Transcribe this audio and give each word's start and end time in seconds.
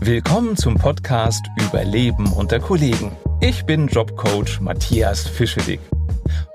Willkommen 0.00 0.56
zum 0.56 0.74
Podcast 0.74 1.46
Überleben 1.58 2.30
unter 2.32 2.60
Kollegen. 2.60 3.16
Ich 3.40 3.64
bin 3.64 3.88
Jobcoach 3.88 4.60
Matthias 4.60 5.26
Fischedick. 5.26 5.80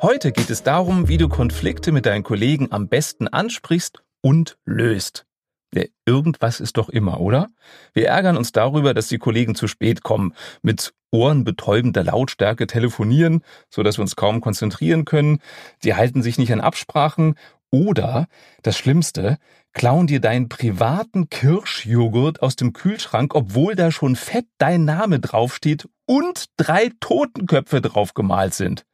Heute 0.01 0.31
geht 0.31 0.49
es 0.51 0.61
darum, 0.61 1.07
wie 1.07 1.17
du 1.17 1.27
Konflikte 1.27 1.91
mit 1.91 2.05
deinen 2.05 2.23
Kollegen 2.23 2.71
am 2.71 2.87
besten 2.87 3.27
ansprichst 3.27 4.03
und 4.21 4.57
löst. 4.65 5.25
Ja, 5.73 5.83
irgendwas 6.05 6.59
ist 6.59 6.77
doch 6.77 6.89
immer, 6.89 7.19
oder? 7.19 7.47
Wir 7.93 8.09
ärgern 8.09 8.37
uns 8.37 8.51
darüber, 8.51 8.93
dass 8.93 9.07
die 9.07 9.17
Kollegen 9.17 9.55
zu 9.55 9.67
spät 9.67 10.03
kommen, 10.03 10.33
mit 10.61 10.93
ohrenbetäubender 11.09 12.03
Lautstärke 12.03 12.67
telefonieren, 12.67 13.43
so 13.69 13.81
dass 13.81 13.97
wir 13.97 14.03
uns 14.03 14.15
kaum 14.15 14.39
konzentrieren 14.39 15.03
können. 15.03 15.39
Die 15.83 15.95
halten 15.95 16.21
sich 16.21 16.37
nicht 16.37 16.53
an 16.53 16.61
Absprachen 16.61 17.35
oder, 17.71 18.27
das 18.63 18.77
Schlimmste, 18.77 19.37
klauen 19.73 20.07
dir 20.07 20.19
deinen 20.19 20.49
privaten 20.49 21.29
Kirschjoghurt 21.29 22.41
aus 22.41 22.55
dem 22.55 22.73
Kühlschrank, 22.73 23.35
obwohl 23.35 23.75
da 23.75 23.91
schon 23.91 24.15
fett 24.15 24.45
dein 24.57 24.85
Name 24.85 25.19
draufsteht 25.19 25.87
und 26.05 26.45
drei 26.57 26.91
Totenköpfe 26.99 27.81
drauf 27.81 28.13
gemalt 28.13 28.53
sind. 28.53 28.85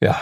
Ja. 0.00 0.20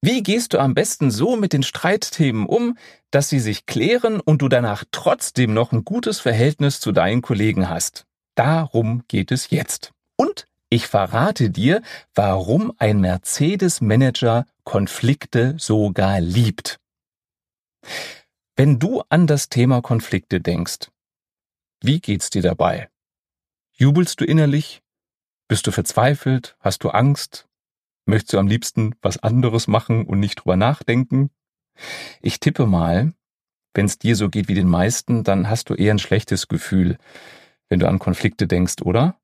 Wie 0.00 0.22
gehst 0.22 0.52
du 0.52 0.58
am 0.58 0.74
besten 0.74 1.10
so 1.10 1.36
mit 1.36 1.54
den 1.54 1.62
Streitthemen 1.62 2.44
um, 2.44 2.76
dass 3.10 3.30
sie 3.30 3.40
sich 3.40 3.64
klären 3.64 4.20
und 4.20 4.42
du 4.42 4.48
danach 4.48 4.84
trotzdem 4.90 5.54
noch 5.54 5.72
ein 5.72 5.84
gutes 5.84 6.20
Verhältnis 6.20 6.78
zu 6.80 6.92
deinen 6.92 7.22
Kollegen 7.22 7.70
hast? 7.70 8.04
Darum 8.34 9.04
geht 9.08 9.32
es 9.32 9.50
jetzt. 9.50 9.92
Und 10.16 10.46
ich 10.68 10.88
verrate 10.88 11.50
dir, 11.50 11.82
warum 12.14 12.72
ein 12.78 13.00
Mercedes-Manager 13.00 14.44
Konflikte 14.64 15.54
sogar 15.58 16.20
liebt. 16.20 16.80
Wenn 18.56 18.78
du 18.78 19.02
an 19.08 19.26
das 19.26 19.48
Thema 19.48 19.82
Konflikte 19.82 20.40
denkst, 20.40 20.90
wie 21.82 21.98
geht's 21.98 22.30
dir 22.30 22.42
dabei? 22.42 22.88
Jubelst 23.72 24.20
du 24.20 24.24
innerlich? 24.24 24.80
Bist 25.48 25.66
du 25.66 25.72
verzweifelt? 25.72 26.56
Hast 26.60 26.84
du 26.84 26.90
Angst? 26.90 27.48
Möchtest 28.06 28.34
du 28.34 28.38
am 28.38 28.46
liebsten 28.46 28.94
was 29.02 29.18
anderes 29.18 29.66
machen 29.66 30.06
und 30.06 30.20
nicht 30.20 30.36
drüber 30.36 30.56
nachdenken? 30.56 31.30
Ich 32.22 32.38
tippe 32.38 32.66
mal, 32.66 33.12
wenn 33.74 33.86
es 33.86 33.98
dir 33.98 34.14
so 34.14 34.30
geht 34.30 34.46
wie 34.46 34.54
den 34.54 34.68
meisten, 34.68 35.24
dann 35.24 35.50
hast 35.50 35.68
du 35.68 35.74
eher 35.74 35.92
ein 35.92 35.98
schlechtes 35.98 36.46
Gefühl, 36.46 36.96
wenn 37.68 37.80
du 37.80 37.88
an 37.88 37.98
Konflikte 37.98 38.46
denkst, 38.46 38.82
oder? 38.82 39.18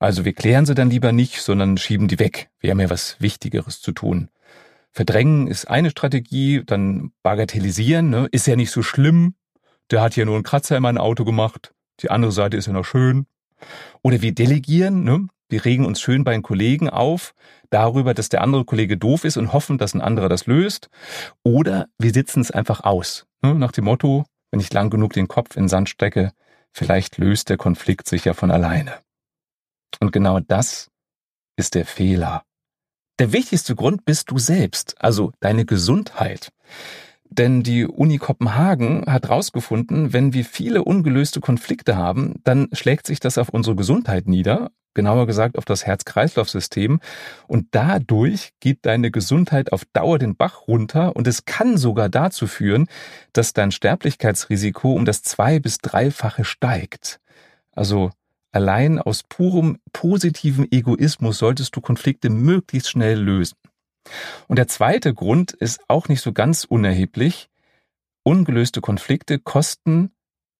Also 0.00 0.24
wir 0.24 0.32
klären 0.32 0.66
sie 0.66 0.74
dann 0.74 0.90
lieber 0.90 1.12
nicht, 1.12 1.40
sondern 1.40 1.76
schieben 1.76 2.08
die 2.08 2.18
weg. 2.18 2.50
Wir 2.58 2.72
haben 2.72 2.80
ja 2.80 2.90
was 2.90 3.20
Wichtigeres 3.20 3.80
zu 3.80 3.92
tun. 3.92 4.28
Verdrängen 4.92 5.46
ist 5.46 5.66
eine 5.66 5.90
Strategie, 5.90 6.62
dann 6.64 7.12
bagatellisieren, 7.22 8.10
ne? 8.10 8.28
ist 8.32 8.46
ja 8.46 8.56
nicht 8.56 8.70
so 8.70 8.82
schlimm. 8.82 9.34
Der 9.90 10.02
hat 10.02 10.16
ja 10.16 10.24
nur 10.24 10.34
einen 10.34 10.44
Kratzer 10.44 10.76
in 10.76 10.82
mein 10.82 10.98
Auto 10.98 11.24
gemacht. 11.24 11.72
Die 12.00 12.10
andere 12.10 12.32
Seite 12.32 12.56
ist 12.56 12.66
ja 12.66 12.72
noch 12.72 12.84
schön. 12.84 13.26
Oder 14.02 14.22
wir 14.22 14.32
delegieren, 14.32 15.04
ne? 15.04 15.28
Wir 15.48 15.64
regen 15.64 15.84
uns 15.84 16.00
schön 16.00 16.22
bei 16.22 16.32
den 16.32 16.42
Kollegen 16.42 16.88
auf 16.88 17.34
darüber, 17.70 18.14
dass 18.14 18.28
der 18.28 18.42
andere 18.42 18.64
Kollege 18.64 18.96
doof 18.96 19.24
ist 19.24 19.36
und 19.36 19.52
hoffen, 19.52 19.78
dass 19.78 19.94
ein 19.94 20.00
anderer 20.00 20.28
das 20.28 20.46
löst. 20.46 20.88
Oder 21.42 21.88
wir 21.98 22.12
sitzen 22.12 22.40
es 22.40 22.52
einfach 22.52 22.84
aus. 22.84 23.26
Ne? 23.42 23.56
Nach 23.56 23.72
dem 23.72 23.84
Motto, 23.84 24.24
wenn 24.52 24.60
ich 24.60 24.72
lang 24.72 24.90
genug 24.90 25.12
den 25.12 25.26
Kopf 25.26 25.56
in 25.56 25.68
Sand 25.68 25.88
stecke, 25.88 26.32
vielleicht 26.72 27.18
löst 27.18 27.48
der 27.48 27.56
Konflikt 27.56 28.08
sich 28.08 28.24
ja 28.24 28.32
von 28.32 28.52
alleine. 28.52 28.94
Und 29.98 30.12
genau 30.12 30.38
das 30.38 30.88
ist 31.56 31.74
der 31.74 31.84
Fehler. 31.84 32.44
Der 33.20 33.32
wichtigste 33.32 33.76
Grund 33.76 34.06
bist 34.06 34.30
du 34.30 34.38
selbst, 34.38 34.94
also 34.98 35.32
deine 35.40 35.66
Gesundheit. 35.66 36.52
Denn 37.28 37.62
die 37.62 37.84
Uni 37.84 38.16
Kopenhagen 38.16 39.04
hat 39.06 39.28
herausgefunden, 39.28 40.14
wenn 40.14 40.32
wir 40.32 40.42
viele 40.46 40.82
ungelöste 40.84 41.40
Konflikte 41.40 41.98
haben, 41.98 42.36
dann 42.44 42.68
schlägt 42.72 43.06
sich 43.06 43.20
das 43.20 43.36
auf 43.36 43.50
unsere 43.50 43.76
Gesundheit 43.76 44.26
nieder, 44.26 44.70
genauer 44.94 45.26
gesagt 45.26 45.58
auf 45.58 45.66
das 45.66 45.84
Herz-Kreislauf-System. 45.84 46.98
Und 47.46 47.66
dadurch 47.72 48.52
geht 48.58 48.86
deine 48.86 49.10
Gesundheit 49.10 49.70
auf 49.70 49.84
Dauer 49.92 50.18
den 50.18 50.34
Bach 50.34 50.66
runter 50.66 51.14
und 51.14 51.26
es 51.26 51.44
kann 51.44 51.76
sogar 51.76 52.08
dazu 52.08 52.46
führen, 52.46 52.88
dass 53.34 53.52
dein 53.52 53.70
Sterblichkeitsrisiko 53.70 54.94
um 54.94 55.04
das 55.04 55.22
zwei- 55.22 55.60
bis 55.60 55.76
dreifache 55.76 56.44
steigt. 56.44 57.20
Also 57.72 58.12
Allein 58.52 58.98
aus 58.98 59.22
purem 59.22 59.78
positiven 59.92 60.70
Egoismus 60.70 61.38
solltest 61.38 61.76
du 61.76 61.80
Konflikte 61.80 62.30
möglichst 62.30 62.90
schnell 62.90 63.20
lösen. 63.20 63.56
Und 64.48 64.56
der 64.56 64.66
zweite 64.66 65.14
Grund 65.14 65.52
ist 65.52 65.80
auch 65.88 66.08
nicht 66.08 66.20
so 66.20 66.32
ganz 66.32 66.64
unerheblich. 66.64 67.48
Ungelöste 68.22 68.80
Konflikte 68.80 69.38
kosten 69.38 70.10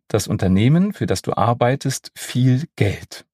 das 0.09 0.27
Unternehmen, 0.27 0.93
für 0.93 1.07
das 1.07 1.23
du 1.23 1.33
arbeitest, 1.37 2.11
viel 2.17 2.67
Geld. 2.77 3.27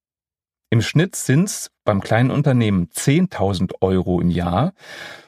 Im 0.69 0.83
Schnitt 0.83 1.15
sind 1.15 1.45
es 1.45 1.71
beim 1.85 2.01
kleinen 2.01 2.33
Unternehmen 2.33 2.89
10.000 2.89 3.75
Euro 3.81 4.21
im 4.21 4.31
Jahr 4.31 4.73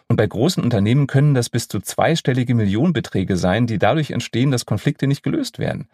und 0.09 0.17
bei 0.17 0.27
großen 0.27 0.63
Unternehmen 0.63 1.07
können 1.07 1.35
das 1.35 1.49
bis 1.49 1.69
zu 1.69 1.81
zweistellige 1.81 2.55
Millionenbeträge 2.55 3.37
sein, 3.37 3.67
die 3.67 3.79
dadurch 3.79 4.11
entstehen, 4.11 4.51
dass 4.51 4.67
Konflikte 4.67 5.07
nicht 5.07 5.23
gelöst 5.23 5.59
werden. 5.59 5.89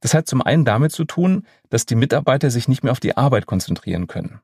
Das 0.00 0.12
hat 0.12 0.26
zum 0.26 0.42
einen 0.42 0.64
damit 0.64 0.92
zu 0.92 1.04
tun, 1.04 1.46
dass 1.70 1.86
die 1.86 1.94
Mitarbeiter 1.94 2.50
sich 2.50 2.68
nicht 2.68 2.82
mehr 2.82 2.92
auf 2.92 3.00
die 3.00 3.16
Arbeit 3.16 3.46
konzentrieren 3.46 4.06
können. 4.06 4.40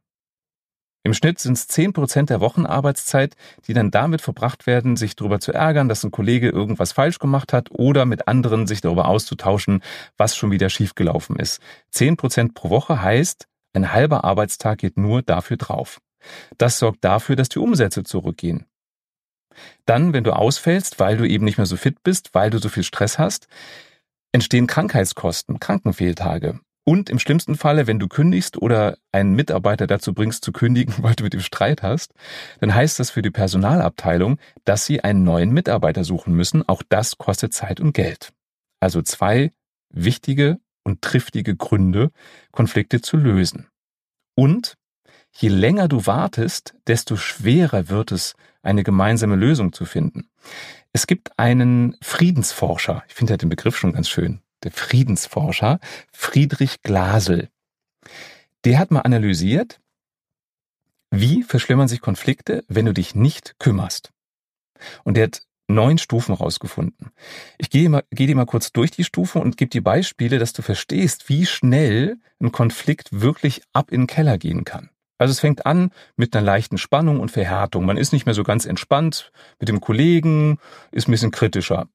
Im 1.02 1.14
Schnitt 1.14 1.38
sind 1.38 1.52
es 1.52 1.68
zehn 1.68 1.92
Prozent 1.92 2.30
der 2.30 2.40
Wochenarbeitszeit, 2.40 3.36
die 3.68 3.74
dann 3.74 3.90
damit 3.90 4.22
verbracht 4.22 4.66
werden, 4.66 4.96
sich 4.96 5.14
darüber 5.16 5.38
zu 5.38 5.52
ärgern, 5.52 5.88
dass 5.88 6.02
ein 6.02 6.10
Kollege 6.10 6.48
irgendwas 6.48 6.92
falsch 6.92 7.18
gemacht 7.18 7.52
hat 7.52 7.70
oder 7.70 8.06
mit 8.06 8.26
anderen 8.26 8.66
sich 8.66 8.80
darüber 8.80 9.06
auszutauschen, 9.06 9.82
was 10.16 10.34
schon 10.34 10.50
wieder 10.50 10.68
schiefgelaufen 10.68 11.36
ist. 11.36 11.60
Zehn 11.90 12.16
Prozent 12.16 12.54
pro 12.54 12.70
Woche 12.70 13.02
heißt, 13.02 13.46
ein 13.76 13.92
halber 13.92 14.24
Arbeitstag 14.24 14.78
geht 14.78 14.96
nur 14.96 15.22
dafür 15.22 15.56
drauf. 15.56 16.00
Das 16.58 16.78
sorgt 16.78 17.04
dafür, 17.04 17.36
dass 17.36 17.48
die 17.48 17.58
Umsätze 17.58 18.02
zurückgehen. 18.02 18.66
Dann, 19.84 20.12
wenn 20.12 20.24
du 20.24 20.34
ausfällst, 20.34 20.98
weil 20.98 21.16
du 21.16 21.26
eben 21.26 21.44
nicht 21.44 21.58
mehr 21.58 21.66
so 21.66 21.76
fit 21.76 22.02
bist, 22.02 22.34
weil 22.34 22.50
du 22.50 22.58
so 22.58 22.68
viel 22.68 22.82
Stress 22.82 23.18
hast, 23.18 23.48
entstehen 24.32 24.66
Krankheitskosten, 24.66 25.60
Krankenfehltage. 25.60 26.60
Und 26.84 27.10
im 27.10 27.18
schlimmsten 27.18 27.56
Falle, 27.56 27.88
wenn 27.88 27.98
du 27.98 28.06
kündigst 28.06 28.56
oder 28.58 28.96
einen 29.10 29.34
Mitarbeiter 29.34 29.88
dazu 29.88 30.14
bringst 30.14 30.44
zu 30.44 30.52
kündigen, 30.52 30.94
weil 31.02 31.14
du 31.14 31.24
mit 31.24 31.34
ihm 31.34 31.40
Streit 31.40 31.82
hast, 31.82 32.12
dann 32.60 32.74
heißt 32.74 33.00
das 33.00 33.10
für 33.10 33.22
die 33.22 33.30
Personalabteilung, 33.30 34.38
dass 34.64 34.86
sie 34.86 35.02
einen 35.02 35.24
neuen 35.24 35.50
Mitarbeiter 35.50 36.04
suchen 36.04 36.34
müssen. 36.34 36.68
Auch 36.68 36.82
das 36.88 37.18
kostet 37.18 37.54
Zeit 37.54 37.80
und 37.80 37.92
Geld. 37.92 38.32
Also 38.78 39.02
zwei 39.02 39.52
wichtige 39.90 40.60
und 40.86 41.02
triftige 41.02 41.56
Gründe, 41.56 42.12
Konflikte 42.52 43.00
zu 43.00 43.16
lösen. 43.16 43.66
Und 44.36 44.76
je 45.32 45.48
länger 45.48 45.88
du 45.88 46.06
wartest, 46.06 46.74
desto 46.86 47.16
schwerer 47.16 47.88
wird 47.88 48.12
es, 48.12 48.34
eine 48.62 48.84
gemeinsame 48.84 49.34
Lösung 49.34 49.72
zu 49.72 49.84
finden. 49.84 50.28
Es 50.92 51.08
gibt 51.08 51.36
einen 51.40 51.96
Friedensforscher, 52.02 53.02
ich 53.08 53.14
finde 53.14 53.32
ja 53.32 53.36
den 53.36 53.48
Begriff 53.48 53.76
schon 53.76 53.94
ganz 53.94 54.08
schön, 54.08 54.42
der 54.62 54.70
Friedensforscher, 54.70 55.80
Friedrich 56.12 56.82
Glasel. 56.82 57.48
Der 58.64 58.78
hat 58.78 58.92
mal 58.92 59.00
analysiert, 59.00 59.80
wie 61.10 61.42
verschlimmern 61.42 61.88
sich 61.88 62.00
Konflikte, 62.00 62.64
wenn 62.68 62.86
du 62.86 62.94
dich 62.94 63.16
nicht 63.16 63.56
kümmerst. 63.58 64.12
Und 65.02 65.16
der 65.16 65.24
hat 65.24 65.45
neun 65.68 65.98
Stufen 65.98 66.34
rausgefunden. 66.34 67.10
Ich 67.58 67.70
gehe, 67.70 67.88
mal, 67.88 68.04
gehe 68.10 68.26
dir 68.26 68.36
mal 68.36 68.46
kurz 68.46 68.72
durch 68.72 68.90
die 68.90 69.04
Stufen 69.04 69.42
und 69.42 69.56
gebe 69.56 69.70
dir 69.70 69.82
Beispiele, 69.82 70.38
dass 70.38 70.52
du 70.52 70.62
verstehst, 70.62 71.28
wie 71.28 71.46
schnell 71.46 72.18
ein 72.40 72.52
Konflikt 72.52 73.20
wirklich 73.20 73.62
ab 73.72 73.90
in 73.90 74.02
den 74.02 74.06
Keller 74.06 74.38
gehen 74.38 74.64
kann. 74.64 74.90
Also 75.18 75.32
es 75.32 75.40
fängt 75.40 75.64
an 75.64 75.90
mit 76.16 76.36
einer 76.36 76.44
leichten 76.44 76.78
Spannung 76.78 77.20
und 77.20 77.30
Verhärtung. 77.30 77.86
Man 77.86 77.96
ist 77.96 78.12
nicht 78.12 78.26
mehr 78.26 78.34
so 78.34 78.44
ganz 78.44 78.66
entspannt 78.66 79.32
mit 79.58 79.68
dem 79.68 79.80
Kollegen, 79.80 80.58
ist 80.92 81.08
ein 81.08 81.12
bisschen 81.12 81.30
kritischer. 81.30 81.88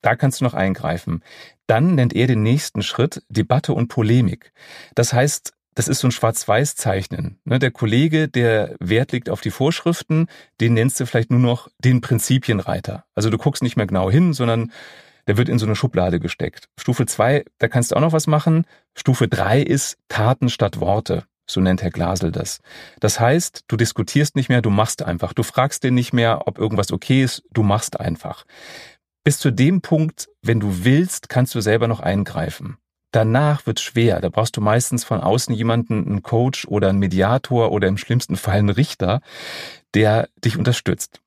Da 0.00 0.14
kannst 0.14 0.40
du 0.40 0.44
noch 0.44 0.54
eingreifen. 0.54 1.24
Dann 1.66 1.96
nennt 1.96 2.14
er 2.14 2.28
den 2.28 2.42
nächsten 2.42 2.82
Schritt 2.82 3.22
Debatte 3.28 3.72
und 3.72 3.88
Polemik. 3.88 4.52
Das 4.94 5.12
heißt, 5.12 5.54
das 5.78 5.86
ist 5.86 6.00
so 6.00 6.08
ein 6.08 6.12
Schwarz-Weiß-Zeichnen. 6.12 7.38
Ne, 7.44 7.60
der 7.60 7.70
Kollege, 7.70 8.26
der 8.26 8.74
Wert 8.80 9.12
liegt 9.12 9.30
auf 9.30 9.40
die 9.40 9.52
Vorschriften, 9.52 10.26
den 10.60 10.74
nennst 10.74 10.98
du 10.98 11.06
vielleicht 11.06 11.30
nur 11.30 11.38
noch 11.38 11.68
den 11.78 12.00
Prinzipienreiter. 12.00 13.04
Also 13.14 13.30
du 13.30 13.38
guckst 13.38 13.62
nicht 13.62 13.76
mehr 13.76 13.86
genau 13.86 14.10
hin, 14.10 14.32
sondern 14.32 14.72
der 15.28 15.36
wird 15.36 15.48
in 15.48 15.60
so 15.60 15.66
eine 15.66 15.76
Schublade 15.76 16.18
gesteckt. 16.18 16.68
Stufe 16.80 17.06
zwei, 17.06 17.44
da 17.58 17.68
kannst 17.68 17.92
du 17.92 17.94
auch 17.94 18.00
noch 18.00 18.12
was 18.12 18.26
machen. 18.26 18.64
Stufe 18.96 19.28
drei 19.28 19.62
ist 19.62 19.98
Taten 20.08 20.48
statt 20.48 20.80
Worte. 20.80 21.26
So 21.48 21.60
nennt 21.60 21.80
Herr 21.80 21.92
Glasel 21.92 22.32
das. 22.32 22.58
Das 22.98 23.20
heißt, 23.20 23.62
du 23.68 23.76
diskutierst 23.76 24.34
nicht 24.34 24.48
mehr, 24.48 24.62
du 24.62 24.70
machst 24.70 25.04
einfach. 25.04 25.32
Du 25.32 25.44
fragst 25.44 25.84
den 25.84 25.94
nicht 25.94 26.12
mehr, 26.12 26.48
ob 26.48 26.58
irgendwas 26.58 26.90
okay 26.90 27.22
ist, 27.22 27.44
du 27.52 27.62
machst 27.62 28.00
einfach. 28.00 28.44
Bis 29.22 29.38
zu 29.38 29.52
dem 29.52 29.80
Punkt, 29.80 30.28
wenn 30.42 30.58
du 30.58 30.84
willst, 30.84 31.28
kannst 31.28 31.54
du 31.54 31.60
selber 31.60 31.86
noch 31.86 32.00
eingreifen. 32.00 32.78
Danach 33.10 33.66
wird 33.66 33.80
schwer. 33.80 34.20
Da 34.20 34.28
brauchst 34.28 34.56
du 34.56 34.60
meistens 34.60 35.04
von 35.04 35.20
außen 35.20 35.54
jemanden, 35.54 36.06
einen 36.06 36.22
Coach 36.22 36.66
oder 36.66 36.90
einen 36.90 36.98
Mediator 36.98 37.72
oder 37.72 37.88
im 37.88 37.96
schlimmsten 37.96 38.36
Fall 38.36 38.58
einen 38.58 38.68
Richter, 38.68 39.20
der 39.94 40.28
dich 40.44 40.58
unterstützt. 40.58 41.20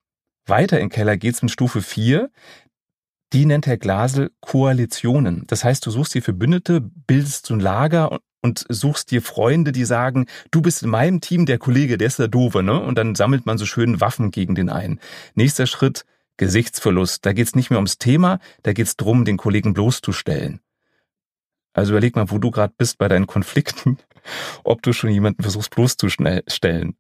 Weiter 0.46 0.80
in 0.80 0.90
Keller 0.90 1.18
geht's 1.18 1.42
mit 1.42 1.52
Stufe 1.52 1.82
4. 1.82 2.30
Die 3.34 3.46
nennt 3.46 3.66
Herr 3.66 3.78
Glasel 3.78 4.32
Koalitionen. 4.42 5.46
Das 5.48 5.64
heißt, 5.64 5.86
du 5.86 5.92
suchst 5.92 6.14
dir 6.14 6.22
Verbündete, 6.22 6.82
bildest 6.82 7.48
so 7.48 7.54
ein 7.54 7.60
Lager 7.60 8.20
und 8.42 8.66
suchst 8.70 9.12
dir 9.12 9.22
Freunde, 9.22 9.72
die 9.72 9.86
sagen, 9.86 10.26
du 10.52 10.62
bist 10.62 10.84
in 10.84 10.90
meinem 10.90 11.22
Team 11.22 11.46
der 11.46 11.58
Kollege, 11.58 11.98
der 11.98 12.08
ist 12.08 12.20
der 12.20 12.28
Doofe, 12.28 12.64
ne? 12.64 12.80
Und 12.82 12.98
dann 12.98 13.16
sammelt 13.16 13.46
man 13.46 13.58
so 13.58 13.66
schön 13.66 14.02
Waffen 14.02 14.32
gegen 14.32 14.56
den 14.56 14.70
einen. 14.70 15.00
Nächster 15.36 15.68
Schritt, 15.68 16.06
Gesichtsverlust. 16.38 17.26
Da 17.26 17.34
geht's 17.34 17.56
nicht 17.56 17.70
mehr 17.70 17.78
ums 17.78 17.98
Thema, 17.98 18.40
da 18.64 18.74
geht's 18.74 18.98
drum, 18.98 19.26
den 19.26 19.38
Kollegen 19.38 19.74
bloßzustellen. 19.74 20.60
Also 21.74 21.94
überleg 21.94 22.16
mal, 22.16 22.30
wo 22.32 22.38
du 22.38 22.52
gerade 22.52 22.74
bist 22.78 22.98
bei 22.98 23.08
deinen 23.08 23.28
Konflikten, 23.28 23.98
ob 24.64 24.82
du 24.82 24.94
schon 24.94 25.10
jemanden 25.10 25.44
versuchst 25.44 25.72
bloßzustellen. 25.72 26.96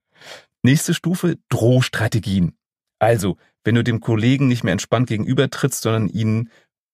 Nächste 0.63 0.94
Stufe, 0.94 1.38
Drohstrategien. 1.50 2.56
Also, 3.00 3.38
wenn 3.63 3.75
du 3.75 3.83
dem 3.83 4.00
Kollegen 4.00 4.47
nicht 4.47 4.63
mehr 4.63 4.73
entspannt 4.73 5.07
gegenübertrittst, 5.07 5.81
sondern 5.81 6.07
ihn 6.07 6.50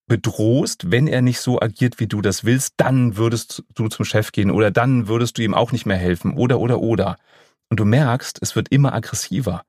bedrohst, 0.07 0.89
wenn 0.89 1.07
er 1.07 1.21
nicht 1.21 1.41
so 1.41 1.62
agiert, 1.62 2.00
wie 2.00 2.07
du 2.07 2.21
das 2.21 2.45
willst, 2.45 2.75
dann 2.77 3.18
würdest 3.18 3.63
du 3.75 3.89
zum 3.89 4.06
Chef 4.06 4.31
gehen 4.31 4.51
oder 4.51 4.71
dann 4.71 5.07
würdest 5.09 5.38
du 5.38 5.44
ihm 5.44 5.53
auch 5.53 5.73
nicht 5.73 5.85
mehr 5.85 5.97
helfen 5.97 6.33
oder 6.33 6.59
oder 6.59 6.80
oder. 6.80 7.18
Und 7.69 7.80
du 7.80 7.85
merkst, 7.85 8.39
es 8.41 8.56
wird 8.56 8.69
immer 8.69 8.94
aggressiver. 8.94 9.63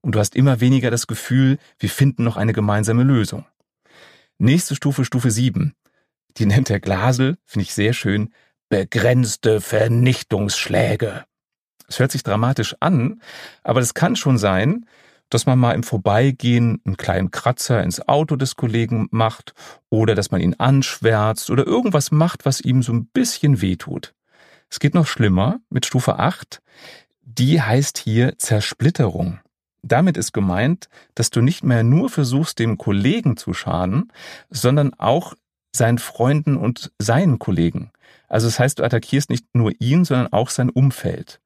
Und 0.00 0.14
du 0.14 0.18
hast 0.18 0.34
immer 0.34 0.60
weniger 0.60 0.90
das 0.90 1.06
Gefühl, 1.06 1.58
wir 1.78 1.90
finden 1.90 2.24
noch 2.24 2.36
eine 2.36 2.52
gemeinsame 2.52 3.04
Lösung. 3.04 3.46
Nächste 4.38 4.74
Stufe, 4.74 5.04
Stufe 5.04 5.30
7. 5.30 5.74
Die 6.36 6.46
nennt 6.46 6.68
der 6.68 6.80
Glasel, 6.80 7.38
finde 7.44 7.64
ich 7.64 7.74
sehr 7.74 7.92
schön, 7.92 8.32
begrenzte 8.68 9.60
Vernichtungsschläge. 9.60 11.24
Es 11.88 11.98
hört 11.98 12.12
sich 12.12 12.22
dramatisch 12.22 12.76
an, 12.80 13.22
aber 13.62 13.80
es 13.80 13.94
kann 13.94 14.14
schon 14.14 14.38
sein, 14.38 14.86
dass 15.30 15.46
man 15.46 15.58
mal 15.58 15.72
im 15.72 15.82
Vorbeigehen 15.82 16.80
einen 16.84 16.96
kleinen 16.96 17.30
Kratzer 17.30 17.82
ins 17.82 18.06
Auto 18.08 18.36
des 18.36 18.56
Kollegen 18.56 19.08
macht 19.10 19.54
oder 19.90 20.14
dass 20.14 20.30
man 20.30 20.40
ihn 20.40 20.54
anschwärzt 20.54 21.50
oder 21.50 21.66
irgendwas 21.66 22.10
macht, 22.10 22.44
was 22.44 22.60
ihm 22.60 22.82
so 22.82 22.92
ein 22.92 23.06
bisschen 23.06 23.60
wehtut. 23.60 24.14
Es 24.70 24.80
geht 24.80 24.94
noch 24.94 25.06
schlimmer 25.06 25.60
mit 25.70 25.86
Stufe 25.86 26.18
8. 26.18 26.60
Die 27.22 27.60
heißt 27.60 27.98
hier 27.98 28.38
Zersplitterung. 28.38 29.40
Damit 29.82 30.16
ist 30.16 30.32
gemeint, 30.32 30.88
dass 31.14 31.30
du 31.30 31.40
nicht 31.40 31.62
mehr 31.62 31.82
nur 31.84 32.10
versuchst, 32.10 32.58
dem 32.58 32.78
Kollegen 32.78 33.36
zu 33.36 33.54
schaden, 33.54 34.12
sondern 34.50 34.92
auch 34.94 35.34
seinen 35.78 35.98
Freunden 35.98 36.56
und 36.56 36.92
seinen 36.98 37.38
Kollegen. 37.38 37.90
Also 38.28 38.46
das 38.46 38.58
heißt, 38.58 38.78
du 38.78 38.84
attackierst 38.84 39.30
nicht 39.30 39.46
nur 39.54 39.72
ihn, 39.78 40.04
sondern 40.04 40.32
auch 40.32 40.50
sein 40.50 40.70
Umfeld. 40.70 41.40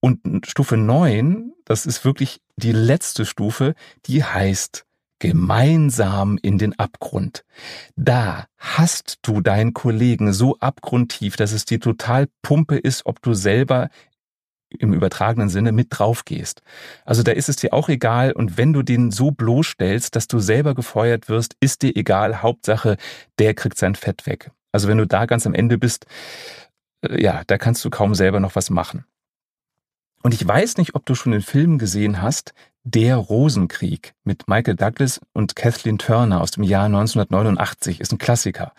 Und 0.00 0.46
Stufe 0.46 0.76
9, 0.76 1.52
das 1.64 1.86
ist 1.86 2.04
wirklich 2.04 2.40
die 2.56 2.72
letzte 2.72 3.24
Stufe, 3.24 3.74
die 4.06 4.22
heißt 4.22 4.84
gemeinsam 5.18 6.38
in 6.42 6.58
den 6.58 6.78
Abgrund. 6.78 7.44
Da 7.96 8.46
hast 8.58 9.20
du 9.22 9.40
deinen 9.40 9.72
Kollegen 9.72 10.32
so 10.32 10.58
abgrundtief, 10.58 11.36
dass 11.36 11.52
es 11.52 11.64
dir 11.64 11.80
total 11.80 12.28
Pumpe 12.42 12.76
ist, 12.76 13.06
ob 13.06 13.22
du 13.22 13.32
selber 13.32 13.88
im 14.78 14.92
übertragenen 14.92 15.48
Sinne 15.48 15.72
mit 15.72 15.88
drauf 15.90 16.24
gehst. 16.24 16.62
Also 17.04 17.22
da 17.22 17.32
ist 17.32 17.48
es 17.48 17.56
dir 17.56 17.72
auch 17.72 17.88
egal 17.88 18.32
und 18.32 18.56
wenn 18.56 18.72
du 18.72 18.82
den 18.82 19.10
so 19.10 19.30
bloßstellst, 19.30 20.14
dass 20.14 20.28
du 20.28 20.38
selber 20.38 20.74
gefeuert 20.74 21.28
wirst, 21.28 21.56
ist 21.60 21.82
dir 21.82 21.96
egal. 21.96 22.42
Hauptsache, 22.42 22.96
der 23.38 23.54
kriegt 23.54 23.78
sein 23.78 23.94
Fett 23.94 24.26
weg. 24.26 24.50
Also 24.72 24.88
wenn 24.88 24.98
du 24.98 25.06
da 25.06 25.26
ganz 25.26 25.46
am 25.46 25.54
Ende 25.54 25.78
bist, 25.78 26.06
äh, 27.02 27.22
ja, 27.22 27.42
da 27.46 27.58
kannst 27.58 27.84
du 27.84 27.90
kaum 27.90 28.14
selber 28.14 28.40
noch 28.40 28.56
was 28.56 28.70
machen. 28.70 29.04
Und 30.22 30.32
ich 30.32 30.46
weiß 30.46 30.78
nicht, 30.78 30.94
ob 30.94 31.04
du 31.04 31.14
schon 31.14 31.32
den 31.32 31.42
Film 31.42 31.78
gesehen 31.78 32.22
hast, 32.22 32.54
Der 32.86 33.16
Rosenkrieg 33.16 34.14
mit 34.24 34.46
Michael 34.46 34.76
Douglas 34.76 35.18
und 35.32 35.56
Kathleen 35.56 35.96
Turner 35.96 36.42
aus 36.42 36.50
dem 36.50 36.64
Jahr 36.64 36.84
1989 36.84 38.00
ist 38.00 38.12
ein 38.12 38.18
Klassiker. 38.18 38.74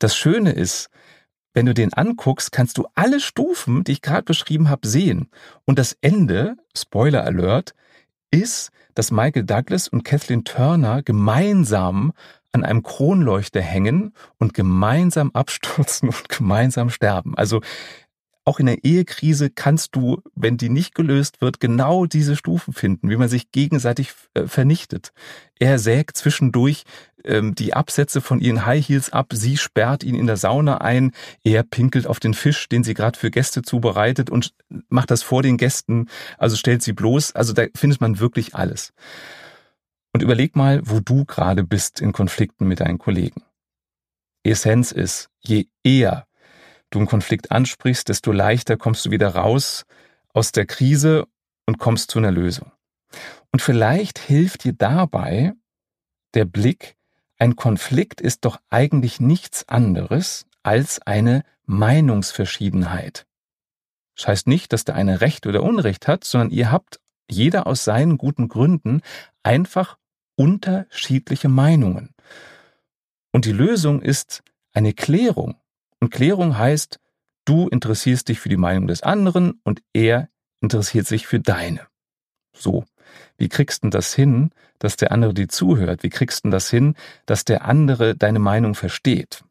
Das 0.00 0.16
Schöne 0.16 0.50
ist, 0.50 0.90
wenn 1.54 1.66
du 1.66 1.74
den 1.74 1.92
anguckst, 1.92 2.52
kannst 2.52 2.78
du 2.78 2.86
alle 2.94 3.20
Stufen, 3.20 3.84
die 3.84 3.92
ich 3.92 4.02
gerade 4.02 4.22
beschrieben 4.22 4.68
habe, 4.68 4.86
sehen. 4.86 5.30
Und 5.64 5.78
das 5.78 5.96
Ende, 6.00 6.56
Spoiler 6.76 7.24
Alert, 7.24 7.74
ist, 8.30 8.70
dass 8.94 9.10
Michael 9.10 9.44
Douglas 9.44 9.88
und 9.88 10.04
Kathleen 10.04 10.44
Turner 10.44 11.02
gemeinsam 11.02 12.12
an 12.52 12.64
einem 12.64 12.82
Kronleuchter 12.82 13.60
hängen 13.60 14.12
und 14.38 14.54
gemeinsam 14.54 15.30
abstürzen 15.32 16.08
und 16.08 16.28
gemeinsam 16.28 16.90
sterben. 16.90 17.36
Also 17.36 17.60
auch 18.44 18.60
in 18.60 18.66
der 18.66 18.82
Ehekrise 18.82 19.50
kannst 19.50 19.94
du, 19.94 20.22
wenn 20.34 20.56
die 20.56 20.70
nicht 20.70 20.94
gelöst 20.94 21.42
wird, 21.42 21.60
genau 21.60 22.06
diese 22.06 22.34
Stufen 22.34 22.72
finden, 22.72 23.10
wie 23.10 23.16
man 23.16 23.28
sich 23.28 23.52
gegenseitig 23.52 24.14
äh, 24.32 24.46
vernichtet. 24.46 25.12
Er 25.58 25.78
sägt 25.78 26.16
zwischendurch 26.16 26.84
ähm, 27.24 27.54
die 27.54 27.74
Absätze 27.74 28.20
von 28.20 28.40
ihren 28.40 28.66
High 28.66 28.86
Heels 28.86 29.12
ab, 29.12 29.28
sie 29.32 29.56
sperrt 29.56 30.04
ihn 30.04 30.14
in 30.14 30.26
der 30.26 30.36
Sauna 30.36 30.78
ein, 30.78 31.12
er 31.44 31.62
pinkelt 31.62 32.06
auf 32.06 32.20
den 32.20 32.34
Fisch, 32.34 32.68
den 32.68 32.84
sie 32.84 32.94
gerade 32.94 33.18
für 33.18 33.30
Gäste 33.30 33.62
zubereitet 33.62 34.30
und 34.30 34.54
macht 34.88 35.10
das 35.10 35.22
vor 35.22 35.42
den 35.42 35.56
Gästen, 35.56 36.08
also 36.36 36.56
stellt 36.56 36.82
sie 36.82 36.92
bloß, 36.92 37.34
also 37.34 37.52
da 37.52 37.64
findet 37.74 38.00
man 38.00 38.20
wirklich 38.20 38.54
alles. 38.54 38.92
Und 40.12 40.22
überleg 40.22 40.56
mal, 40.56 40.80
wo 40.84 41.00
du 41.00 41.24
gerade 41.24 41.64
bist 41.64 42.00
in 42.00 42.12
Konflikten 42.12 42.66
mit 42.66 42.80
deinen 42.80 42.98
Kollegen. 42.98 43.42
Essenz 44.42 44.92
ist, 44.92 45.28
je 45.40 45.66
eher 45.84 46.26
du 46.90 46.98
einen 46.98 47.08
Konflikt 47.08 47.50
ansprichst, 47.50 48.08
desto 48.08 48.32
leichter 48.32 48.76
kommst 48.76 49.04
du 49.04 49.10
wieder 49.10 49.28
raus 49.28 49.84
aus 50.32 50.52
der 50.52 50.66
Krise 50.66 51.26
und 51.66 51.78
kommst 51.78 52.10
zu 52.10 52.18
einer 52.18 52.30
Lösung. 52.30 52.72
Und 53.52 53.60
vielleicht 53.60 54.18
hilft 54.18 54.64
dir 54.64 54.72
dabei 54.72 55.52
der 56.34 56.44
Blick, 56.44 56.96
ein 57.38 57.56
Konflikt 57.56 58.20
ist 58.20 58.44
doch 58.44 58.60
eigentlich 58.68 59.20
nichts 59.20 59.68
anderes 59.68 60.46
als 60.62 61.00
eine 61.00 61.44
Meinungsverschiedenheit. 61.66 63.26
Das 64.16 64.26
heißt 64.26 64.46
nicht, 64.48 64.72
dass 64.72 64.84
der 64.84 64.96
eine 64.96 65.20
Recht 65.20 65.46
oder 65.46 65.62
Unrecht 65.62 66.08
hat, 66.08 66.24
sondern 66.24 66.50
ihr 66.50 66.72
habt 66.72 67.00
jeder 67.30 67.66
aus 67.66 67.84
seinen 67.84 68.18
guten 68.18 68.48
Gründen 68.48 69.02
einfach 69.42 69.98
unterschiedliche 70.36 71.48
Meinungen. 71.48 72.14
Und 73.32 73.44
die 73.44 73.52
Lösung 73.52 74.02
ist 74.02 74.42
eine 74.72 74.92
Klärung 74.92 75.56
und 76.00 76.10
Klärung 76.10 76.58
heißt, 76.58 76.98
du 77.44 77.68
interessierst 77.68 78.28
dich 78.28 78.40
für 78.40 78.48
die 78.48 78.56
Meinung 78.56 78.86
des 78.86 79.02
anderen 79.02 79.60
und 79.64 79.82
er 79.92 80.28
interessiert 80.60 81.06
sich 81.06 81.26
für 81.26 81.40
deine. 81.40 81.86
So. 82.52 82.84
Wie 83.36 83.48
kriegst 83.48 83.84
du 83.84 83.88
das 83.88 84.14
hin, 84.14 84.50
dass 84.78 84.96
der 84.96 85.12
andere 85.12 85.34
dir 85.34 85.48
zuhört? 85.48 86.02
Wie 86.02 86.10
kriegst 86.10 86.44
du 86.44 86.50
das 86.50 86.70
hin, 86.70 86.94
dass 87.26 87.44
der 87.44 87.64
andere 87.64 88.14
deine 88.14 88.38
Meinung 88.38 88.74
versteht? 88.74 89.44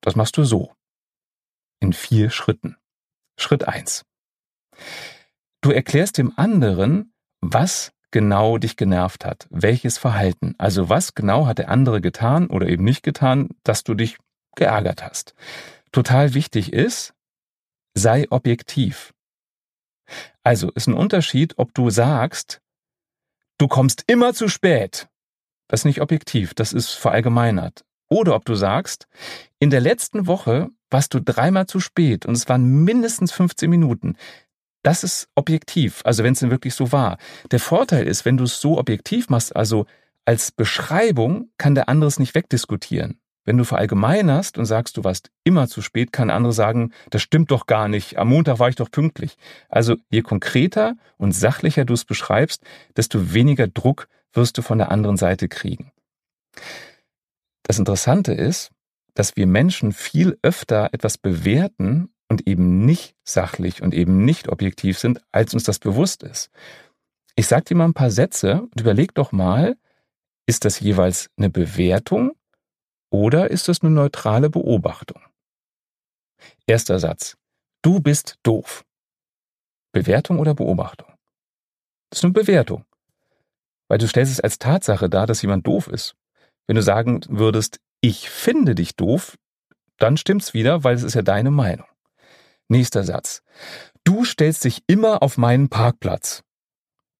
Das 0.00 0.16
machst 0.16 0.36
du 0.36 0.44
so. 0.44 0.72
In 1.80 1.92
vier 1.92 2.30
Schritten. 2.30 2.76
Schritt 3.38 3.66
eins: 3.66 4.04
Du 5.60 5.70
erklärst 5.70 6.18
dem 6.18 6.32
anderen, 6.36 7.12
was 7.40 7.92
genau 8.10 8.58
dich 8.58 8.76
genervt 8.76 9.24
hat, 9.24 9.46
welches 9.50 9.98
Verhalten. 9.98 10.54
Also 10.58 10.88
was 10.88 11.14
genau 11.14 11.46
hat 11.46 11.58
der 11.58 11.68
andere 11.68 12.00
getan 12.00 12.48
oder 12.48 12.68
eben 12.68 12.84
nicht 12.84 13.02
getan, 13.02 13.50
dass 13.62 13.84
du 13.84 13.94
dich 13.94 14.18
geärgert 14.56 15.02
hast. 15.02 15.34
Total 15.92 16.34
wichtig 16.34 16.72
ist, 16.72 17.14
sei 17.94 18.26
objektiv. 18.30 19.12
Also 20.50 20.72
ist 20.72 20.88
ein 20.88 20.94
Unterschied, 20.94 21.58
ob 21.58 21.74
du 21.74 21.90
sagst, 21.90 22.60
du 23.58 23.68
kommst 23.68 24.02
immer 24.08 24.34
zu 24.34 24.48
spät. 24.48 25.06
Das 25.68 25.82
ist 25.82 25.84
nicht 25.84 26.00
objektiv, 26.00 26.54
das 26.54 26.72
ist 26.72 26.90
verallgemeinert. 26.90 27.84
Oder 28.08 28.34
ob 28.34 28.44
du 28.46 28.56
sagst, 28.56 29.06
in 29.60 29.70
der 29.70 29.80
letzten 29.80 30.26
Woche 30.26 30.70
warst 30.90 31.14
du 31.14 31.20
dreimal 31.20 31.66
zu 31.66 31.78
spät 31.78 32.26
und 32.26 32.34
es 32.34 32.48
waren 32.48 32.82
mindestens 32.82 33.30
15 33.30 33.70
Minuten. 33.70 34.16
Das 34.82 35.04
ist 35.04 35.28
objektiv, 35.36 36.00
also 36.04 36.24
wenn 36.24 36.32
es 36.32 36.40
denn 36.40 36.50
wirklich 36.50 36.74
so 36.74 36.90
war. 36.90 37.18
Der 37.52 37.60
Vorteil 37.60 38.08
ist, 38.08 38.24
wenn 38.24 38.36
du 38.36 38.42
es 38.42 38.60
so 38.60 38.76
objektiv 38.76 39.28
machst, 39.28 39.54
also 39.54 39.86
als 40.24 40.50
Beschreibung, 40.50 41.52
kann 41.58 41.76
der 41.76 41.88
andere 41.88 42.08
es 42.08 42.18
nicht 42.18 42.34
wegdiskutieren. 42.34 43.19
Wenn 43.50 43.58
du 43.58 43.64
verallgemeinerst 43.64 44.58
und 44.58 44.64
sagst, 44.64 44.96
du 44.96 45.02
warst 45.02 45.32
immer 45.42 45.66
zu 45.66 45.82
spät, 45.82 46.12
kann 46.12 46.30
andere 46.30 46.52
sagen, 46.52 46.92
das 47.10 47.22
stimmt 47.22 47.50
doch 47.50 47.66
gar 47.66 47.88
nicht, 47.88 48.16
am 48.16 48.28
Montag 48.28 48.60
war 48.60 48.68
ich 48.68 48.76
doch 48.76 48.92
pünktlich. 48.92 49.36
Also 49.68 49.96
je 50.08 50.22
konkreter 50.22 50.94
und 51.16 51.32
sachlicher 51.32 51.84
du 51.84 51.94
es 51.94 52.04
beschreibst, 52.04 52.62
desto 52.96 53.34
weniger 53.34 53.66
Druck 53.66 54.06
wirst 54.34 54.56
du 54.56 54.62
von 54.62 54.78
der 54.78 54.92
anderen 54.92 55.16
Seite 55.16 55.48
kriegen. 55.48 55.90
Das 57.64 57.80
Interessante 57.80 58.34
ist, 58.34 58.70
dass 59.14 59.34
wir 59.34 59.48
Menschen 59.48 59.90
viel 59.90 60.38
öfter 60.42 60.90
etwas 60.92 61.18
bewerten 61.18 62.14
und 62.28 62.46
eben 62.46 62.86
nicht 62.86 63.16
sachlich 63.24 63.82
und 63.82 63.94
eben 63.94 64.24
nicht 64.24 64.48
objektiv 64.48 64.96
sind, 64.96 65.22
als 65.32 65.54
uns 65.54 65.64
das 65.64 65.80
bewusst 65.80 66.22
ist. 66.22 66.50
Ich 67.34 67.48
sage 67.48 67.64
dir 67.64 67.76
mal 67.76 67.86
ein 67.86 67.94
paar 67.94 68.12
Sätze 68.12 68.62
und 68.62 68.80
überleg 68.80 69.12
doch 69.12 69.32
mal, 69.32 69.76
ist 70.46 70.64
das 70.64 70.78
jeweils 70.78 71.30
eine 71.36 71.50
Bewertung 71.50 72.30
oder 73.10 73.50
ist 73.50 73.68
es 73.68 73.82
eine 73.82 73.90
neutrale 73.90 74.50
Beobachtung? 74.50 75.20
Erster 76.66 76.98
Satz. 76.98 77.36
Du 77.82 78.00
bist 78.00 78.38
doof. 78.42 78.84
Bewertung 79.92 80.38
oder 80.38 80.54
Beobachtung? 80.54 81.08
Das 82.10 82.20
ist 82.20 82.24
eine 82.24 82.32
Bewertung. 82.32 82.84
Weil 83.88 83.98
du 83.98 84.06
stellst 84.06 84.32
es 84.32 84.40
als 84.40 84.58
Tatsache 84.58 85.10
dar, 85.10 85.26
dass 85.26 85.42
jemand 85.42 85.66
doof 85.66 85.88
ist. 85.88 86.14
Wenn 86.66 86.76
du 86.76 86.82
sagen 86.82 87.20
würdest, 87.28 87.80
ich 88.00 88.30
finde 88.30 88.74
dich 88.74 88.94
doof, 88.94 89.36
dann 89.98 90.16
stimmt's 90.16 90.54
wieder, 90.54 90.84
weil 90.84 90.94
es 90.94 91.02
ist 91.02 91.14
ja 91.14 91.22
deine 91.22 91.50
Meinung. 91.50 91.86
Nächster 92.68 93.02
Satz. 93.02 93.42
Du 94.04 94.24
stellst 94.24 94.64
dich 94.64 94.84
immer 94.86 95.22
auf 95.22 95.36
meinen 95.36 95.68
Parkplatz. 95.68 96.42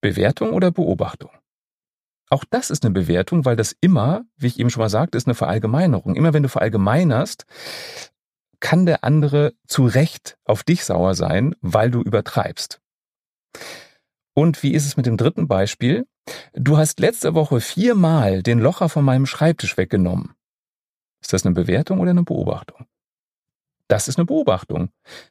Bewertung 0.01 0.53
oder 0.53 0.71
Beobachtung? 0.71 1.31
Auch 2.31 2.45
das 2.49 2.71
ist 2.71 2.85
eine 2.85 2.95
Bewertung, 2.95 3.45
weil 3.45 3.57
das 3.57 3.75
immer, 3.81 4.25
wie 4.37 4.47
ich 4.47 4.61
eben 4.61 4.71
schon 4.71 4.83
mal 4.83 4.89
sagte, 4.89 5.19
ist 5.19 5.27
eine 5.27 5.35
Verallgemeinerung. 5.35 6.15
Immer 6.15 6.33
wenn 6.33 6.45
du 6.45 6.49
verallgemeinerst, 6.49 7.45
kann 8.61 8.87
der 8.87 9.03
andere 9.03 9.55
zu 9.67 9.85
Recht 9.85 10.39
auf 10.45 10.63
dich 10.63 10.85
sauer 10.85 11.15
sein, 11.15 11.57
weil 11.61 11.91
du 11.91 12.01
übertreibst. 12.03 12.81
Und 14.35 14.63
wie 14.63 14.73
ist 14.73 14.87
es 14.87 14.97
mit 14.97 15.07
dem 15.07 15.17
dritten 15.17 15.49
Beispiel? 15.49 16.07
Du 16.55 16.77
hast 16.77 17.01
letzte 17.01 17.35
Woche 17.35 17.61
viermal 17.61 18.43
den 18.43 18.61
Locher 18.61 18.89
von 18.89 19.05
meinem 19.05 19.27
Schreibtisch 19.27 19.77
weggenommen. 19.77 20.35
Ist 21.21 21.33
das 21.33 21.45
eine 21.45 21.55
Bewertung 21.55 21.99
oder 21.99 22.11
eine 22.11 22.23
Beobachtung? 22.23 22.87
Das 23.89 24.07
ist 24.07 24.19
eine 24.19 24.27
Beobachtung. 24.27 24.91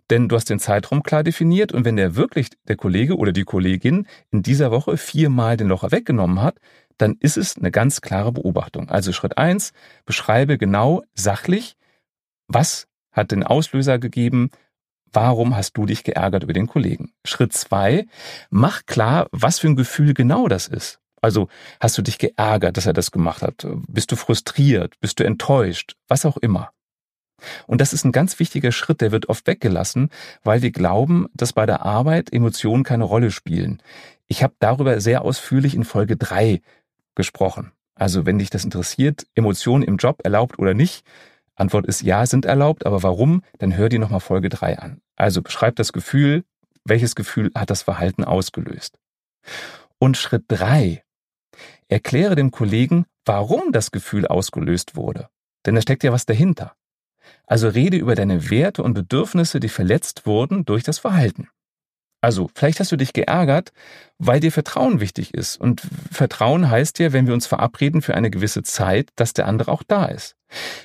Denn 0.10 0.28
du 0.28 0.36
hast 0.36 0.50
den 0.50 0.60
Zeitraum 0.60 1.02
klar 1.02 1.24
definiert 1.24 1.72
und 1.72 1.86
wenn 1.86 1.96
der 1.96 2.18
wirklich, 2.18 2.50
der 2.68 2.76
Kollege 2.76 3.16
oder 3.16 3.32
die 3.32 3.46
Kollegin, 3.46 4.06
in 4.32 4.44
dieser 4.44 4.70
Woche 4.70 4.98
viermal 4.98 5.56
den 5.56 5.70
Locher 5.70 5.94
weggenommen 5.94 6.42
hat, 6.42 6.60
dann 7.00 7.16
ist 7.20 7.38
es 7.38 7.58
eine 7.58 7.72
ganz 7.72 8.02
klare 8.02 8.32
Beobachtung. 8.32 8.90
Also 8.90 9.12
Schritt 9.12 9.38
eins: 9.38 9.74
beschreibe 10.06 10.58
genau 10.58 11.02
sachlich, 11.16 11.76
was 12.48 12.88
hat 13.12 13.32
den 13.32 13.44
Auslöser 13.44 13.98
gegeben, 13.98 14.52
warum 15.12 15.56
hast 15.56 15.74
du 15.74 15.86
dich 15.86 16.04
geärgert 16.04 16.44
über 16.44 16.54
den 16.54 16.68
Kollegen. 16.68 17.12
Schritt 17.26 17.54
zwei: 17.54 18.06
mach 18.50 18.86
klar, 18.86 19.28
was 19.32 19.60
für 19.60 19.68
ein 19.68 19.76
Gefühl 19.76 20.14
genau 20.14 20.48
das 20.48 20.68
ist. 20.68 21.00
Also 21.22 21.50
hast 21.80 21.98
du 21.98 22.02
dich 22.02 22.18
geärgert, 22.18 22.78
dass 22.78 22.86
er 22.86 22.94
das 22.94 23.12
gemacht 23.12 23.42
hat? 23.42 23.68
Bist 23.88 24.12
du 24.12 24.16
frustriert? 24.16 25.00
Bist 25.00 25.20
du 25.20 25.26
enttäuscht? 25.26 25.96
Was 26.08 26.26
auch 26.26 26.38
immer. 26.38 26.72
Und 27.68 27.82
das 27.82 27.94
ist 27.94 28.04
ein 28.04 28.12
ganz 28.12 28.40
wichtiger 28.40 28.72
Schritt, 28.72 29.02
der 29.02 29.12
wird 29.12 29.30
oft 29.30 29.48
weggelassen, 29.48 30.10
weil 30.44 30.62
wir 30.62 30.72
glauben, 30.72 31.28
dass 31.34 31.54
bei 31.54 31.66
der 31.66 31.86
Arbeit 31.86 32.34
Emotionen 32.34 32.84
keine 32.84 33.06
Rolle 33.06 33.32
spielen. 33.32 33.82
Ich 34.28 34.44
habe 34.44 34.54
darüber 34.60 35.00
sehr 35.02 35.24
ausführlich 35.24 35.74
in 35.76 35.84
Folge 35.84 36.18
drei 36.18 36.62
gesprochen. 37.16 37.72
Also 37.96 38.26
wenn 38.26 38.40
dich 38.40 38.50
das 38.50 38.64
interessiert, 38.64 39.28
Emotionen 39.36 39.84
im 39.84 39.98
Job 39.98 40.22
erlaubt 40.24 40.58
oder 40.60 40.74
nicht, 40.74 41.06
Antwort 41.56 41.86
ist 41.86 42.02
ja, 42.02 42.26
sind 42.26 42.46
erlaubt, 42.46 42.86
aber 42.86 43.04
warum? 43.04 43.44
Dann 43.58 43.76
hör 43.76 43.90
dir 43.90 44.00
nochmal 44.00 44.22
Folge 44.22 44.48
3 44.50 44.80
an. 44.80 45.02
Also 45.18 45.42
beschreib 45.42 45.76
das 45.76 45.92
Gefühl, 45.92 46.46
welches 46.86 47.16
Gefühl 47.16 47.52
hat 47.54 47.70
das 47.70 47.82
Verhalten 47.82 48.24
ausgelöst. 48.24 48.98
Und 50.00 50.16
Schritt 50.16 50.46
3. 50.48 51.04
Erkläre 51.90 52.36
dem 52.36 52.52
Kollegen, 52.52 53.06
warum 53.26 53.74
das 53.74 53.92
Gefühl 53.92 54.26
ausgelöst 54.26 54.96
wurde. 54.96 55.28
Denn 55.66 55.76
da 55.76 55.82
steckt 55.82 56.04
ja 56.04 56.14
was 56.14 56.26
dahinter. 56.26 56.76
Also 57.46 57.68
rede 57.68 57.98
über 57.98 58.16
deine 58.16 58.50
Werte 58.50 58.82
und 58.82 58.94
Bedürfnisse, 58.94 59.60
die 59.60 59.70
verletzt 59.70 60.26
wurden 60.26 60.64
durch 60.64 60.84
das 60.84 61.00
Verhalten. 61.00 61.50
Also, 62.22 62.50
vielleicht 62.54 62.80
hast 62.80 62.92
du 62.92 62.98
dich 62.98 63.14
geärgert, 63.14 63.72
weil 64.18 64.42
dir 64.42 64.52
Vertrauen 64.52 65.00
wichtig 65.00 65.34
ist. 65.34 65.60
Und 65.60 65.82
Vertrauen 66.12 66.70
heißt 66.70 67.00
ja, 67.00 67.14
wenn 67.14 67.28
wir 67.28 67.34
uns 67.34 67.48
verabreden 67.48 68.02
für 68.02 68.16
eine 68.16 68.30
gewisse 68.30 68.64
Zeit, 68.64 69.10
dass 69.16 69.34
der 69.34 69.48
andere 69.48 69.72
auch 69.72 69.84
da 69.84 70.06
ist. 70.06 70.36